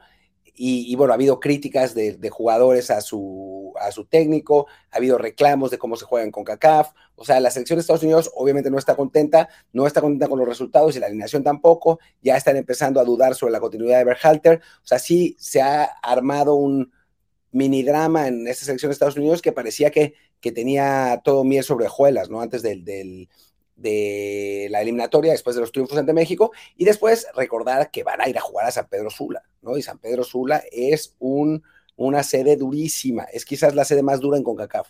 Y, 0.55 0.95
bueno, 0.95 1.13
ha 1.13 1.15
habido 1.15 1.39
críticas 1.39 1.95
de, 1.95 2.29
jugadores 2.29 2.91
a 2.91 3.01
su, 3.01 3.73
a 3.79 3.91
su 3.91 4.05
técnico, 4.05 4.67
ha 4.91 4.97
habido 4.97 5.17
reclamos 5.17 5.71
de 5.71 5.79
cómo 5.79 5.95
se 5.95 6.05
juegan 6.05 6.29
con 6.29 6.43
CACAF. 6.43 6.91
O 7.15 7.25
sea, 7.25 7.39
la 7.39 7.49
selección 7.49 7.77
de 7.77 7.81
Estados 7.81 8.03
Unidos 8.03 8.29
obviamente 8.35 8.69
no 8.69 8.77
está 8.77 8.95
contenta, 8.95 9.49
no 9.71 9.87
está 9.87 9.99
contenta 9.99 10.27
con 10.27 10.37
los 10.37 10.47
resultados 10.47 10.95
y 10.95 10.99
la 10.99 11.07
alineación 11.07 11.43
tampoco. 11.43 11.99
Ya 12.21 12.37
están 12.37 12.55
empezando 12.55 12.99
a 12.99 13.03
dudar 13.03 13.33
sobre 13.33 13.51
la 13.51 13.59
continuidad 13.59 13.97
de 13.97 14.05
Berhalter. 14.05 14.61
O 14.83 14.87
sea, 14.87 14.99
sí 14.99 15.35
se 15.39 15.59
ha 15.59 15.85
armado 16.03 16.53
un 16.53 16.91
mini 17.51 17.81
drama 17.81 18.27
en 18.27 18.47
esta 18.47 18.65
selección 18.65 18.89
de 18.89 18.93
Estados 18.93 19.17
Unidos 19.17 19.41
que 19.41 19.53
parecía 19.53 19.89
que, 19.89 20.13
que 20.39 20.51
tenía 20.51 21.21
todo 21.23 21.43
miel 21.43 21.63
sobre 21.63 21.87
hojuelas, 21.87 22.29
¿no? 22.29 22.41
Antes 22.41 22.61
del, 22.61 22.85
del 22.85 23.27
de 23.75 24.67
la 24.69 24.81
eliminatoria 24.81 25.31
después 25.31 25.55
de 25.55 25.61
los 25.61 25.71
triunfos 25.71 25.97
ante 25.97 26.13
México 26.13 26.51
y 26.75 26.85
después 26.85 27.27
recordar 27.35 27.91
que 27.91 28.03
van 28.03 28.21
a 28.21 28.29
ir 28.29 28.37
a 28.37 28.41
jugar 28.41 28.67
a 28.67 28.71
San 28.71 28.87
Pedro 28.87 29.09
Sula, 29.09 29.43
¿no? 29.61 29.77
Y 29.77 29.81
San 29.81 29.99
Pedro 29.99 30.23
Sula 30.23 30.63
es 30.71 31.15
un, 31.19 31.63
una 31.95 32.23
sede 32.23 32.55
durísima, 32.55 33.23
es 33.23 33.45
quizás 33.45 33.75
la 33.75 33.85
sede 33.85 34.03
más 34.03 34.19
dura 34.19 34.37
en 34.37 34.43
CONCACAF. 34.43 34.89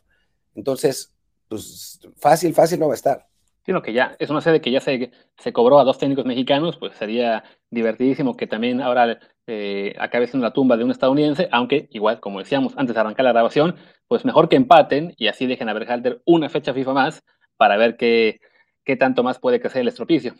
Entonces, 0.55 1.13
pues 1.47 1.99
fácil, 2.17 2.53
fácil 2.53 2.79
no 2.79 2.87
va 2.87 2.93
a 2.93 2.95
estar. 2.95 3.27
Sino 3.65 3.81
que 3.81 3.93
ya 3.93 4.17
es 4.19 4.29
una 4.29 4.41
sede 4.41 4.59
que 4.59 4.71
ya 4.71 4.81
se, 4.81 5.11
se 5.37 5.53
cobró 5.53 5.79
a 5.79 5.85
dos 5.85 5.97
técnicos 5.97 6.25
mexicanos, 6.25 6.75
pues 6.77 6.97
sería 6.97 7.45
divertidísimo 7.69 8.35
que 8.35 8.45
también 8.45 8.81
ahora 8.81 9.19
eh, 9.47 9.95
acabe 9.97 10.27
siendo 10.27 10.45
la 10.45 10.53
tumba 10.53 10.75
de 10.75 10.83
un 10.83 10.91
estadounidense, 10.91 11.47
aunque 11.49 11.87
igual, 11.91 12.19
como 12.19 12.39
decíamos 12.39 12.73
antes 12.75 12.93
de 12.93 12.99
arrancar 12.99 13.23
la 13.23 13.31
grabación, 13.31 13.75
pues 14.09 14.25
mejor 14.25 14.49
que 14.49 14.57
empaten 14.57 15.13
y 15.17 15.27
así 15.27 15.47
dejen 15.47 15.69
a 15.69 15.73
Berhalter 15.73 16.21
una 16.25 16.49
fecha 16.49 16.73
FIFA 16.73 16.93
más 16.93 17.23
para 17.55 17.77
ver 17.77 17.95
qué, 17.95 18.41
qué 18.83 18.95
tanto 18.95 19.23
más 19.23 19.39
puede 19.39 19.59
crecer 19.59 19.81
el 19.81 19.87
estropicio. 19.87 20.35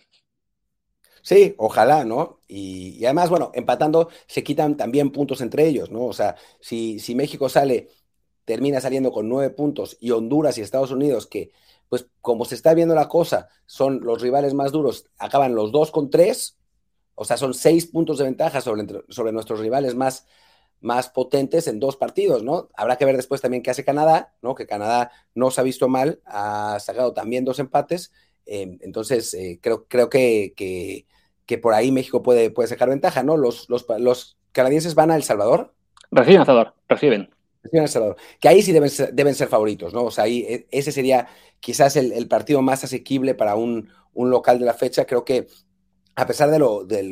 Sí, 1.24 1.56
ojalá, 1.58 2.04
¿no? 2.04 2.42
Y, 2.50 3.04
además, 3.06 3.30
bueno, 3.30 3.52
empatando 3.54 4.10
se 4.28 4.44
quitan 4.44 4.76
también 4.76 5.10
puntos 5.10 5.40
entre 5.40 5.66
ellos, 5.66 5.90
¿no? 5.90 6.04
O 6.06 6.14
sea, 6.14 6.36
si, 6.60 7.00
si 7.00 7.16
México 7.16 7.48
sale, 7.48 7.88
termina 8.44 8.82
saliendo 8.82 9.12
con 9.14 9.30
nueve 9.30 9.50
puntos 9.50 9.98
y 10.02 10.12
Honduras 10.12 10.58
y 10.58 10.62
Estados 10.62 10.92
Unidos, 10.92 11.26
que 11.28 11.52
pues 11.88 12.08
como 12.22 12.44
se 12.44 12.56
está 12.56 12.74
viendo 12.74 12.94
la 12.94 13.08
cosa, 13.08 13.48
son 13.66 14.02
los 14.02 14.22
rivales 14.22 14.54
más 14.54 14.72
duros, 14.72 15.06
acaban 15.18 15.56
los 15.56 15.72
dos 15.72 15.92
con 15.92 16.10
tres, 16.10 16.58
o 17.16 17.24
sea, 17.24 17.38
son 17.38 17.54
seis 17.54 17.86
puntos 17.86 18.18
de 18.18 18.26
ventaja 18.26 18.60
sobre, 18.62 18.86
sobre 19.10 19.32
nuestros 19.32 19.60
rivales 19.60 19.96
más, 19.96 20.26
más 20.82 21.10
potentes 21.10 21.68
en 21.68 21.80
dos 21.80 21.96
partidos, 21.96 22.44
¿no? 22.44 22.70
Habrá 22.76 22.98
que 22.98 23.06
ver 23.06 23.16
después 23.16 23.42
también 23.42 23.64
qué 23.64 23.72
hace 23.72 23.86
Canadá, 23.86 24.34
¿no? 24.42 24.56
Que 24.56 24.68
Canadá 24.68 25.12
no 25.36 25.52
se 25.52 25.62
ha 25.62 25.64
visto 25.64 25.88
mal, 25.88 26.20
ha 26.26 26.80
sacado 26.80 27.14
también 27.14 27.46
dos 27.46 27.60
empates 27.60 28.12
Em, 28.46 28.78
entonces, 28.82 29.34
eh, 29.34 29.60
creo, 29.62 29.86
creo 29.88 30.10
que, 30.10 30.54
que, 30.56 31.58
por 31.58 31.74
ahí 31.74 31.92
México 31.92 32.24
puede, 32.24 32.50
puede 32.50 32.68
sacar 32.68 32.90
ventaja, 32.90 33.22
¿no? 33.22 33.38
Los, 33.38 33.70
los, 33.70 33.86
los 34.00 34.38
canadienses 34.52 34.96
van 34.96 35.12
a 35.12 35.16
El 35.16 35.24
Salvador. 35.24 35.74
Reciben 36.12 36.42
El 36.42 36.46
Salvador, 36.46 36.74
reciben. 36.90 37.30
Reciben 37.62 37.84
El 37.84 37.90
Salvador. 37.90 38.18
Que 38.40 38.48
ahí 38.48 38.62
sí 38.62 38.72
deben 38.72 38.90
ser, 38.90 39.14
deben 39.14 39.36
ser 39.36 39.48
favoritos, 39.48 39.94
¿no? 39.94 40.06
O 40.06 40.12
sea, 40.12 40.26
ahí 40.26 40.46
e, 40.50 40.68
ese 40.72 40.92
sería 40.92 41.28
quizás 41.60 41.96
el, 41.96 42.28
partido 42.28 42.62
más 42.62 42.84
asequible 42.84 43.36
para 43.36 43.56
un, 43.56 43.90
un, 44.14 44.30
local 44.30 44.60
de 44.60 44.66
la 44.66 44.74
fecha. 44.74 45.06
Creo 45.06 45.24
que 45.24 45.48
a 46.16 46.26
pesar 46.26 46.50
de 46.50 46.60
lo, 46.60 46.84
de 46.84 47.04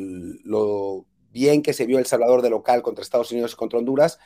lo 0.44 1.06
bien 1.30 1.62
que 1.62 1.72
se 1.72 1.86
vio 1.86 1.98
El 1.98 2.06
Salvador 2.06 2.42
de 2.42 2.50
local 2.50 2.82
contra 2.82 3.02
Estados 3.02 3.32
Unidos 3.32 3.52
y 3.52 3.56
contra 3.56 3.78
Honduras, 3.78 4.18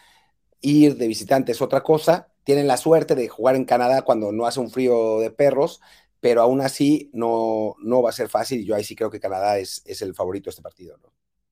ir 0.61 0.97
de 0.97 1.09
visitante 1.09 1.53
es 1.53 1.63
otra 1.63 1.83
cosa. 1.83 2.29
Tienen 2.45 2.67
la 2.67 2.77
suerte 2.77 3.15
de 3.15 3.29
jugar 3.29 3.57
en 3.57 3.65
Canadá 3.65 4.03
cuando 4.03 4.33
no 4.33 4.47
hace 4.47 4.61
un 4.61 4.71
frío 4.71 5.21
de 5.21 5.31
perros 5.31 5.81
pero 6.27 6.43
aún 6.43 6.61
así 6.61 7.09
no, 7.13 7.77
no 7.79 8.03
va 8.03 8.09
a 8.09 8.13
ser 8.13 8.29
fácil. 8.29 8.67
Yo 8.67 8.75
ahí 8.75 8.83
sí 8.83 8.97
creo 8.97 9.09
que 9.09 9.21
Canadá 9.21 9.59
es, 9.59 9.81
es 9.87 10.03
el 10.03 10.13
favorito 10.13 10.47
de 10.47 10.51
este 10.51 10.63
partido. 10.63 10.97
¿no? 11.01 11.11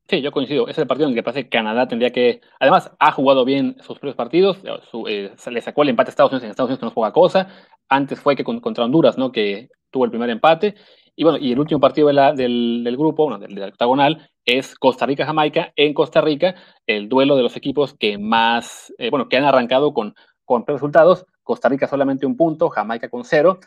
Sí, 0.08 0.20
yo 0.20 0.32
coincido. 0.32 0.66
Es 0.66 0.76
el 0.78 0.88
partido 0.88 1.06
en 1.06 1.12
el 1.12 1.14
que 1.14 1.22
parece 1.22 1.44
que 1.44 1.50
Canadá 1.50 1.86
tendría 1.86 2.10
que. 2.10 2.40
Además, 2.58 2.90
ha 2.98 3.12
jugado 3.12 3.44
bien 3.44 3.76
sus 3.78 4.00
propios 4.00 4.16
partidos. 4.16 4.58
Eh, 5.06 5.32
le 5.48 5.60
sacó 5.60 5.84
el 5.84 5.90
empate 5.90 6.08
a 6.08 6.10
Estados 6.10 6.32
Unidos 6.32 6.42
en 6.42 6.50
Estados 6.50 6.70
Unidos, 6.70 6.80
que 6.80 6.86
no 6.86 6.88
es 6.88 6.94
poca 6.94 7.12
cosa. 7.12 7.48
Antes 7.88 8.18
fue 8.18 8.34
que 8.34 8.42
contra 8.42 8.84
Honduras, 8.84 9.16
¿no? 9.16 9.30
Que 9.30 9.68
tuvo 9.92 10.06
el 10.06 10.10
primer 10.10 10.28
empate. 10.28 10.74
Y 11.14 11.22
bueno, 11.22 11.38
y 11.38 11.52
el 11.52 11.60
último 11.60 11.78
partido 11.78 12.08
del, 12.08 12.96
grupo, 12.98 13.28
bueno, 13.28 13.38
del, 13.38 13.62
octagonal, 13.62 14.28
es 14.44 14.74
Costa 14.74 15.06
Rica-Jamaica 15.06 15.72
en 15.76 15.94
Costa 15.94 16.20
Rica, 16.20 16.56
el 16.88 17.08
duelo 17.08 17.36
de 17.36 17.44
los 17.44 17.56
equipos 17.56 17.94
que 17.94 18.18
más, 18.18 18.92
eh, 18.98 19.10
bueno, 19.10 19.28
que 19.28 19.36
han 19.36 19.44
arrancado 19.44 19.94
con, 19.94 20.16
con 20.44 20.66
resultados. 20.66 21.26
Costa 21.44 21.68
Rica 21.68 21.86
solamente 21.86 22.26
un 22.26 22.36
punto, 22.36 22.70
Jamaica 22.70 23.08
con 23.08 23.24
cero. 23.24 23.60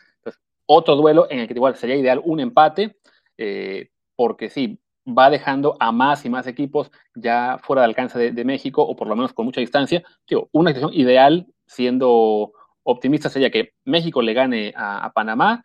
Otro 0.67 0.95
duelo 0.95 1.27
en 1.29 1.39
el 1.39 1.47
que 1.47 1.53
igual 1.53 1.75
sería 1.75 1.95
ideal 1.95 2.21
un 2.23 2.39
empate, 2.39 2.97
eh, 3.37 3.89
porque 4.15 4.49
sí, 4.49 4.79
va 5.07 5.29
dejando 5.29 5.77
a 5.79 5.91
más 5.91 6.25
y 6.25 6.29
más 6.29 6.47
equipos 6.47 6.91
ya 7.15 7.57
fuera 7.63 7.81
de 7.81 7.85
alcance 7.85 8.31
de, 8.31 8.45
México, 8.45 8.83
o 8.83 8.95
por 8.95 9.07
lo 9.07 9.15
menos 9.15 9.33
con 9.33 9.45
mucha 9.45 9.61
distancia. 9.61 10.03
Digo, 10.27 10.49
una 10.51 10.71
situación 10.71 10.93
ideal, 10.99 11.47
siendo 11.65 12.51
optimista, 12.83 13.29
sería 13.29 13.49
que 13.49 13.73
México 13.85 14.21
le 14.21 14.33
gane 14.33 14.73
a, 14.75 15.11
Panamá, 15.13 15.63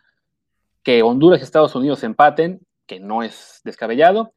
que 0.83 1.03
Honduras 1.03 1.41
y 1.41 1.45
Estados 1.45 1.75
Unidos 1.75 2.05
empaten, 2.05 2.61
que 2.87 3.01
no 3.01 3.23
es 3.23 3.61
descabellado, 3.65 4.33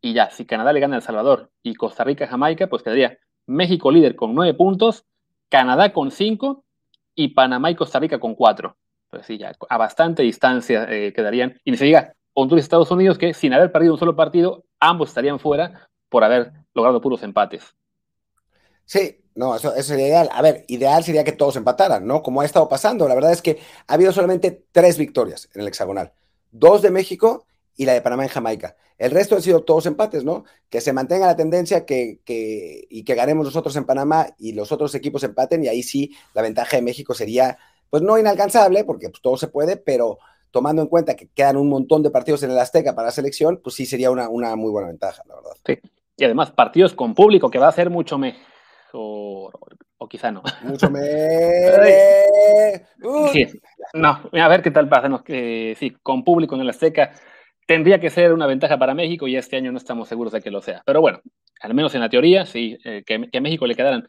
y 0.00 0.14
ya, 0.14 0.30
si 0.30 0.46
Canadá 0.46 0.72
le 0.72 0.80
gana 0.80 0.96
a 0.96 0.98
El 0.98 1.02
Salvador 1.02 1.50
y 1.62 1.74
Costa 1.74 2.04
Rica 2.04 2.24
a 2.24 2.28
Jamaica, 2.28 2.68
pues 2.68 2.82
quedaría 2.82 3.18
México 3.46 3.90
líder 3.90 4.16
con 4.16 4.34
nueve 4.34 4.54
puntos, 4.54 5.04
Canadá 5.48 5.92
con 5.92 6.10
cinco 6.10 6.64
y 7.14 7.28
Panamá 7.28 7.70
y 7.70 7.74
Costa 7.74 7.98
Rica 7.98 8.18
con 8.18 8.34
cuatro. 8.34 8.76
Pues 9.10 9.26
sí, 9.26 9.38
ya 9.38 9.52
a 9.68 9.76
bastante 9.76 10.22
distancia 10.22 10.86
eh, 10.88 11.12
quedarían. 11.12 11.60
Y 11.64 11.72
ni 11.72 11.76
se 11.76 11.84
diga, 11.84 12.14
Honduras 12.32 12.62
y 12.62 12.64
Estados 12.64 12.90
Unidos, 12.90 13.18
que 13.18 13.34
sin 13.34 13.52
haber 13.52 13.72
perdido 13.72 13.94
un 13.94 13.98
solo 13.98 14.16
partido, 14.16 14.64
ambos 14.78 15.08
estarían 15.08 15.40
fuera 15.40 15.88
por 16.08 16.24
haber 16.24 16.52
logrado 16.74 17.00
puros 17.00 17.22
empates. 17.22 17.74
Sí, 18.84 19.20
no, 19.34 19.56
eso, 19.56 19.72
sería 19.82 20.08
ideal. 20.08 20.28
A 20.32 20.42
ver, 20.42 20.64
ideal 20.68 21.02
sería 21.04 21.24
que 21.24 21.32
todos 21.32 21.56
empataran, 21.56 22.06
¿no? 22.06 22.22
Como 22.22 22.40
ha 22.40 22.44
estado 22.44 22.68
pasando. 22.68 23.08
La 23.08 23.14
verdad 23.14 23.32
es 23.32 23.42
que 23.42 23.58
ha 23.86 23.94
habido 23.94 24.12
solamente 24.12 24.64
tres 24.72 24.98
victorias 24.98 25.48
en 25.54 25.62
el 25.62 25.68
hexagonal. 25.68 26.12
Dos 26.50 26.82
de 26.82 26.90
México 26.90 27.46
y 27.76 27.84
la 27.84 27.94
de 27.94 28.02
Panamá 28.02 28.24
en 28.24 28.28
Jamaica. 28.28 28.76
El 28.98 29.12
resto 29.12 29.34
han 29.34 29.42
sido 29.42 29.62
todos 29.64 29.86
empates, 29.86 30.24
¿no? 30.24 30.44
Que 30.68 30.82
se 30.82 30.92
mantenga 30.92 31.26
la 31.26 31.36
tendencia 31.36 31.86
que, 31.86 32.20
y 32.26 33.02
que 33.02 33.14
ganemos 33.14 33.46
nosotros 33.46 33.74
en 33.76 33.86
Panamá 33.86 34.34
y 34.38 34.52
los 34.52 34.72
otros 34.72 34.94
equipos 34.94 35.24
empaten 35.24 35.64
y 35.64 35.68
ahí 35.68 35.82
sí 35.82 36.14
la 36.34 36.42
ventaja 36.42 36.76
de 36.76 36.82
México 36.82 37.14
sería, 37.14 37.56
pues 37.90 38.02
no 38.02 38.18
inalcanzable, 38.18 38.84
porque 38.84 39.08
pues, 39.10 39.20
todo 39.20 39.36
se 39.36 39.48
puede, 39.48 39.76
pero 39.76 40.18
tomando 40.50 40.82
en 40.82 40.88
cuenta 40.88 41.14
que 41.14 41.28
quedan 41.28 41.56
un 41.56 41.68
montón 41.68 42.02
de 42.02 42.10
partidos 42.10 42.42
en 42.42 42.50
el 42.50 42.58
Azteca 42.58 42.94
para 42.94 43.06
la 43.06 43.12
selección, 43.12 43.60
pues 43.62 43.76
sí 43.76 43.86
sería 43.86 44.10
una, 44.10 44.28
una 44.28 44.56
muy 44.56 44.70
buena 44.70 44.88
ventaja, 44.88 45.22
la 45.26 45.34
verdad. 45.36 45.52
Sí, 45.64 45.78
y 46.16 46.24
además 46.24 46.50
partidos 46.50 46.94
con 46.94 47.14
público, 47.14 47.50
que 47.50 47.58
va 47.58 47.68
a 47.68 47.72
ser 47.72 47.90
mucho 47.90 48.18
mejor, 48.18 48.40
o, 48.92 49.50
quizá 50.08 50.30
no. 50.30 50.42
Mucho 50.62 50.90
mejor. 50.90 51.86
sí. 53.32 53.46
No, 53.94 54.20
a 54.32 54.48
ver 54.48 54.62
qué 54.62 54.70
tal 54.70 54.88
pasa. 54.88 55.22
que, 55.24 55.76
sí, 55.78 55.96
con 56.02 56.24
público 56.24 56.54
en 56.54 56.62
el 56.62 56.70
Azteca 56.70 57.12
tendría 57.66 58.00
que 58.00 58.10
ser 58.10 58.32
una 58.32 58.46
ventaja 58.46 58.78
para 58.78 58.94
México 58.94 59.28
y 59.28 59.36
este 59.36 59.56
año 59.56 59.70
no 59.70 59.78
estamos 59.78 60.08
seguros 60.08 60.32
de 60.32 60.40
que 60.40 60.50
lo 60.50 60.60
sea. 60.60 60.82
Pero 60.84 61.00
bueno, 61.00 61.20
al 61.60 61.72
menos 61.72 61.94
en 61.94 62.00
la 62.00 62.08
teoría, 62.08 62.44
sí, 62.44 62.76
eh, 62.84 63.04
que, 63.06 63.14
a 63.14 63.40
México 63.40 63.66
le 63.66 63.76
quedaran 63.76 64.08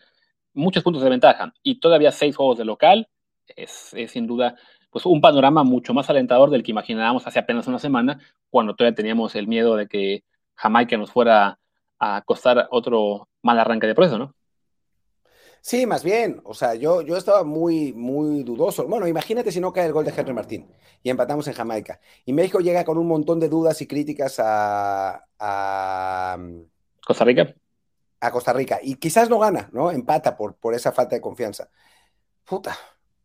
muchos 0.53 0.83
puntos 0.83 1.03
de 1.03 1.09
ventaja 1.09 1.53
y 1.61 1.79
todavía 1.79 2.11
seis 2.11 2.35
juegos 2.35 2.57
de 2.57 2.65
local, 2.65 3.07
es, 3.55 3.93
es 3.93 4.11
sin 4.11 4.27
duda 4.27 4.55
pues 4.91 5.05
un 5.05 5.21
panorama 5.21 5.63
mucho 5.63 5.93
más 5.93 6.09
alentador 6.09 6.49
del 6.49 6.63
que 6.63 6.71
imaginábamos 6.71 7.25
hace 7.25 7.39
apenas 7.39 7.67
una 7.67 7.79
semana, 7.79 8.19
cuando 8.49 8.75
todavía 8.75 8.95
teníamos 8.95 9.35
el 9.35 9.47
miedo 9.47 9.75
de 9.75 9.87
que 9.87 10.23
Jamaica 10.55 10.97
nos 10.97 11.11
fuera 11.11 11.59
a 11.97 12.21
costar 12.25 12.67
otro 12.71 13.29
mal 13.41 13.57
arranque 13.57 13.87
de 13.87 13.95
proceso, 13.95 14.17
¿no? 14.17 14.35
Sí, 15.61 15.85
más 15.85 16.03
bien, 16.03 16.41
o 16.43 16.55
sea, 16.55 16.73
yo, 16.73 17.03
yo 17.03 17.15
estaba 17.15 17.43
muy, 17.43 17.93
muy 17.93 18.43
dudoso. 18.43 18.87
Bueno, 18.87 19.07
imagínate 19.07 19.51
si 19.51 19.59
no 19.59 19.71
cae 19.71 19.85
el 19.85 19.93
gol 19.93 20.03
de 20.03 20.13
Henry 20.15 20.33
Martín 20.33 20.67
y 21.03 21.09
empatamos 21.11 21.47
en 21.47 21.53
Jamaica. 21.53 21.99
Y 22.25 22.33
México 22.33 22.59
llega 22.59 22.83
con 22.83 22.97
un 22.97 23.07
montón 23.07 23.39
de 23.39 23.47
dudas 23.47 23.79
y 23.81 23.87
críticas 23.87 24.39
a, 24.39 25.23
a 25.39 26.37
Costa 27.05 27.25
Rica. 27.25 27.53
A 28.19 28.31
Costa 28.31 28.53
Rica. 28.53 28.79
Y 28.81 28.95
quizás 28.95 29.29
no 29.29 29.37
gana, 29.37 29.69
¿no? 29.71 29.91
Empata 29.91 30.35
por, 30.35 30.55
por 30.55 30.73
esa 30.73 30.91
falta 30.91 31.15
de 31.15 31.21
confianza. 31.21 31.69
Puta, 32.43 32.75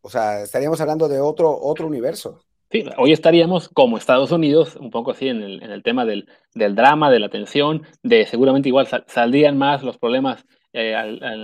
o 0.01 0.09
sea, 0.09 0.41
estaríamos 0.41 0.79
hablando 0.81 1.07
de 1.07 1.19
otro, 1.19 1.57
otro 1.59 1.87
universo. 1.87 2.41
Sí, 2.69 2.83
hoy 2.97 3.13
estaríamos 3.13 3.69
como 3.69 3.97
Estados 3.97 4.31
Unidos, 4.31 4.75
un 4.75 4.91
poco 4.91 5.11
así 5.11 5.29
en 5.29 5.41
el, 5.41 5.63
en 5.63 5.71
el 5.71 5.83
tema 5.83 6.03
del, 6.03 6.27
del, 6.53 6.75
drama, 6.75 7.09
de 7.09 7.19
la 7.19 7.29
tensión, 7.29 7.83
de 8.03 8.25
seguramente 8.25 8.67
igual 8.67 8.87
saldrían 9.07 9.57
más 9.57 9.83
los 9.83 9.97
problemas 9.97 10.45
eh, 10.73 10.95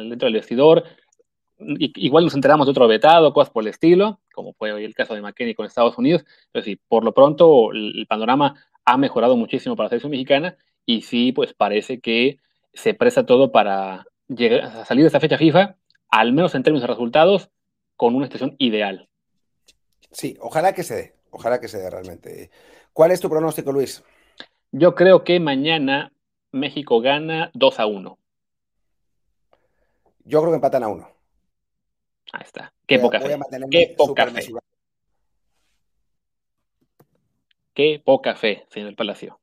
dentro 0.09 0.27
del 0.27 0.33
vestidor. 0.33 0.83
igual 1.57 2.25
nos 2.25 2.35
enteramos 2.35 2.67
de 2.67 2.71
otro 2.71 2.87
vetado, 2.87 3.33
cosas 3.33 3.51
por 3.51 3.63
el 3.63 3.69
estilo, 3.69 4.19
como 4.33 4.53
fue 4.53 4.73
hoy 4.73 4.83
el 4.83 4.93
caso 4.93 5.15
de 5.15 5.21
McKinney 5.21 5.55
con 5.55 5.65
Estados 5.65 5.97
Unidos. 5.97 6.25
Pero 6.51 6.65
sí, 6.65 6.77
por 6.87 7.05
lo 7.05 7.13
pronto 7.13 7.71
el, 7.71 8.05
panorama 8.07 8.55
ha 8.85 8.97
mejorado 8.97 9.37
muchísimo 9.37 9.75
para 9.75 9.85
la 9.85 9.89
selección 9.91 10.11
mexicana 10.11 10.57
y 10.85 11.03
sí, 11.03 11.31
pues 11.31 11.53
parece 11.53 12.01
que 12.01 12.37
se 12.73 12.93
presta 12.93 13.25
todo 13.25 13.51
para 13.51 14.05
llegar, 14.27 14.61
a 14.63 14.85
salir 14.85 15.03
de 15.03 15.07
esta 15.07 15.21
fecha 15.21 15.37
FIFA, 15.37 15.77
al 16.09 16.33
menos 16.33 16.53
en 16.53 16.63
términos 16.63 16.81
de 16.81 16.87
resultados, 16.87 17.49
con 18.03 18.15
una 18.15 18.25
estación 18.25 18.57
ideal. 18.57 19.07
Sí, 20.11 20.35
ojalá 20.41 20.73
que 20.73 20.83
se 20.83 20.93
dé, 20.93 21.15
ojalá 21.29 21.61
que 21.61 21.69
se 21.69 21.79
dé 21.79 21.89
realmente. 21.89 22.51
¿Cuál 22.91 23.11
es 23.11 23.21
tu 23.21 23.29
pronóstico, 23.29 23.71
Luis? 23.71 24.03
Yo 24.73 24.93
creo 24.93 25.23
que 25.23 25.39
mañana 25.39 26.11
México 26.51 26.99
gana 26.99 27.49
2 27.53 27.79
a 27.79 27.85
1. 27.85 28.17
Yo 30.25 30.41
creo 30.41 30.51
que 30.51 30.55
empatan 30.55 30.83
a 30.83 30.89
1. 30.89 31.09
Ahí 32.33 32.41
está. 32.43 32.73
Qué 32.85 32.99
poca 32.99 33.21
fe. 33.21 33.39
Qué 33.71 33.95
poca 33.97 34.27
fe. 34.27 34.51
Qué 37.73 38.01
poca 38.03 38.35
fe, 38.35 38.65
señor 38.69 38.97
Palacio. 38.97 39.39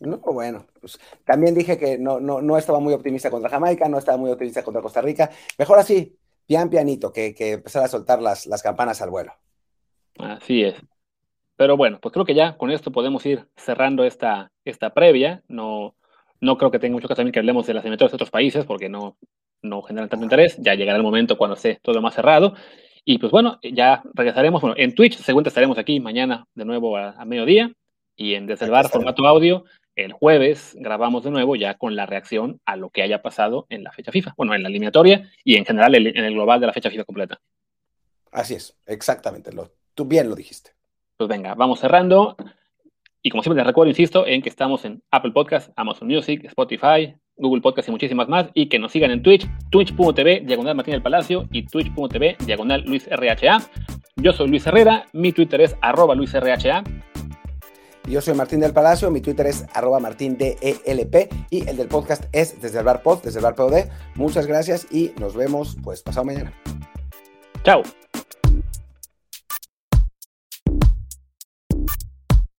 No, 0.00 0.16
bueno, 0.20 0.66
pues, 0.80 0.98
también 1.26 1.54
dije 1.54 1.76
que 1.76 1.98
no, 1.98 2.18
no, 2.18 2.40
no 2.40 2.56
estaba 2.56 2.80
muy 2.80 2.94
optimista 2.94 3.30
contra 3.30 3.50
Jamaica, 3.50 3.90
no 3.90 3.98
estaba 3.98 4.16
muy 4.16 4.30
optimista 4.30 4.64
contra 4.64 4.80
Costa 4.80 5.02
Rica. 5.02 5.30
Mejor 5.58 5.78
así, 5.78 6.18
pian 6.46 6.70
pianito, 6.70 7.12
que, 7.12 7.34
que 7.34 7.52
empezar 7.52 7.84
a 7.84 7.88
soltar 7.88 8.22
las, 8.22 8.46
las 8.46 8.62
campanas 8.62 9.02
al 9.02 9.10
vuelo. 9.10 9.32
Así 10.18 10.62
es. 10.62 10.74
Pero 11.56 11.76
bueno, 11.76 11.98
pues 12.00 12.12
creo 12.12 12.24
que 12.24 12.34
ya 12.34 12.56
con 12.56 12.70
esto 12.70 12.92
podemos 12.92 13.24
ir 13.26 13.46
cerrando 13.56 14.04
esta, 14.04 14.52
esta 14.64 14.92
previa. 14.92 15.42
No, 15.48 15.94
no 16.40 16.58
creo 16.58 16.70
que 16.70 16.78
tenga 16.78 16.94
mucho 16.94 17.08
caso 17.08 17.16
también 17.16 17.32
que 17.32 17.38
hablemos 17.38 17.66
de 17.66 17.74
las 17.74 17.82
eliminatorias 17.82 18.12
de 18.12 18.16
otros 18.16 18.30
países, 18.30 18.64
porque 18.66 18.88
no, 18.88 19.16
no 19.62 19.82
generan 19.82 20.08
tanto 20.08 20.24
interés. 20.24 20.56
Ya 20.58 20.74
llegará 20.74 20.98
el 20.98 21.02
momento 21.02 21.38
cuando 21.38 21.56
esté 21.56 21.80
todo 21.82 22.00
más 22.02 22.14
cerrado. 22.14 22.54
Y 23.04 23.18
pues 23.18 23.32
bueno, 23.32 23.58
ya 23.62 24.02
regresaremos. 24.14 24.60
Bueno, 24.60 24.76
en 24.78 24.94
Twitch, 24.94 25.16
según 25.16 25.46
estaremos 25.46 25.78
aquí 25.78 25.98
mañana 26.00 26.46
de 26.54 26.64
nuevo 26.64 26.96
a, 26.96 27.10
a 27.12 27.24
mediodía. 27.24 27.72
Y 28.16 28.34
en 28.34 28.46
Desde 28.46 28.66
el 28.66 28.70
Bar, 28.70 28.88
formato 28.88 29.26
audio, 29.26 29.64
el 29.96 30.12
jueves 30.12 30.76
grabamos 30.78 31.24
de 31.24 31.30
nuevo 31.30 31.56
ya 31.56 31.74
con 31.74 31.96
la 31.96 32.06
reacción 32.06 32.60
a 32.64 32.76
lo 32.76 32.90
que 32.90 33.02
haya 33.02 33.22
pasado 33.22 33.66
en 33.70 33.82
la 33.82 33.92
fecha 33.92 34.12
FIFA, 34.12 34.34
bueno, 34.36 34.54
en 34.54 34.62
la 34.62 34.68
eliminatoria 34.68 35.30
y 35.42 35.56
en 35.56 35.64
general 35.64 35.94
en 35.94 36.16
el 36.16 36.34
global 36.34 36.60
de 36.60 36.66
la 36.66 36.72
fecha 36.72 36.90
FIFA 36.90 37.04
completa. 37.04 37.40
Así 38.30 38.54
es, 38.54 38.76
exactamente, 38.86 39.52
lo, 39.52 39.72
tú 39.94 40.04
bien 40.04 40.28
lo 40.28 40.36
dijiste. 40.36 40.72
Pues 41.16 41.28
venga, 41.28 41.54
vamos 41.54 41.80
cerrando. 41.80 42.36
Y 43.22 43.30
como 43.30 43.42
siempre 43.42 43.56
les 43.56 43.66
recuerdo, 43.66 43.88
insisto, 43.88 44.26
en 44.26 44.42
que 44.42 44.48
estamos 44.48 44.84
en 44.84 45.02
Apple 45.10 45.32
Podcast, 45.32 45.72
Amazon 45.74 46.06
Music, 46.06 46.44
Spotify, 46.44 47.16
Google 47.36 47.62
Podcast 47.62 47.88
y 47.88 47.90
muchísimas 47.90 48.28
más. 48.28 48.48
Y 48.54 48.68
que 48.68 48.78
nos 48.78 48.92
sigan 48.92 49.10
en 49.10 49.22
Twitch, 49.22 49.48
twitch.tv, 49.70 50.40
diagonal 50.40 50.76
Martín 50.76 50.92
del 50.92 51.02
Palacio 51.02 51.48
y 51.50 51.64
twitch.tv, 51.64 52.36
diagonal 52.44 52.84
Luis 52.86 53.08
RHA. 53.10 53.68
Yo 54.16 54.32
soy 54.32 54.48
Luis 54.48 54.66
Herrera, 54.66 55.06
mi 55.12 55.32
Twitter 55.32 55.60
es 55.60 55.76
arroba 55.80 56.14
Luis 56.14 56.34
RHA. 56.34 56.84
Yo 58.06 58.20
soy 58.20 58.34
Martín 58.34 58.60
del 58.60 58.72
Palacio, 58.72 59.10
mi 59.10 59.20
Twitter 59.20 59.46
es 59.46 59.64
arroba 59.74 59.98
martindelp 59.98 60.62
y 61.50 61.68
el 61.68 61.76
del 61.76 61.88
podcast 61.88 62.24
es 62.32 62.60
desde 62.60 62.78
el 62.78 62.84
bar 62.84 63.02
pod, 63.02 63.22
desde 63.22 63.40
el 63.40 63.44
bar 63.44 63.56
POD. 63.56 63.88
Muchas 64.14 64.46
gracias 64.46 64.86
y 64.90 65.12
nos 65.18 65.34
vemos 65.34 65.76
pues 65.82 66.02
pasado 66.02 66.24
mañana. 66.24 66.52
Chao. 67.64 67.82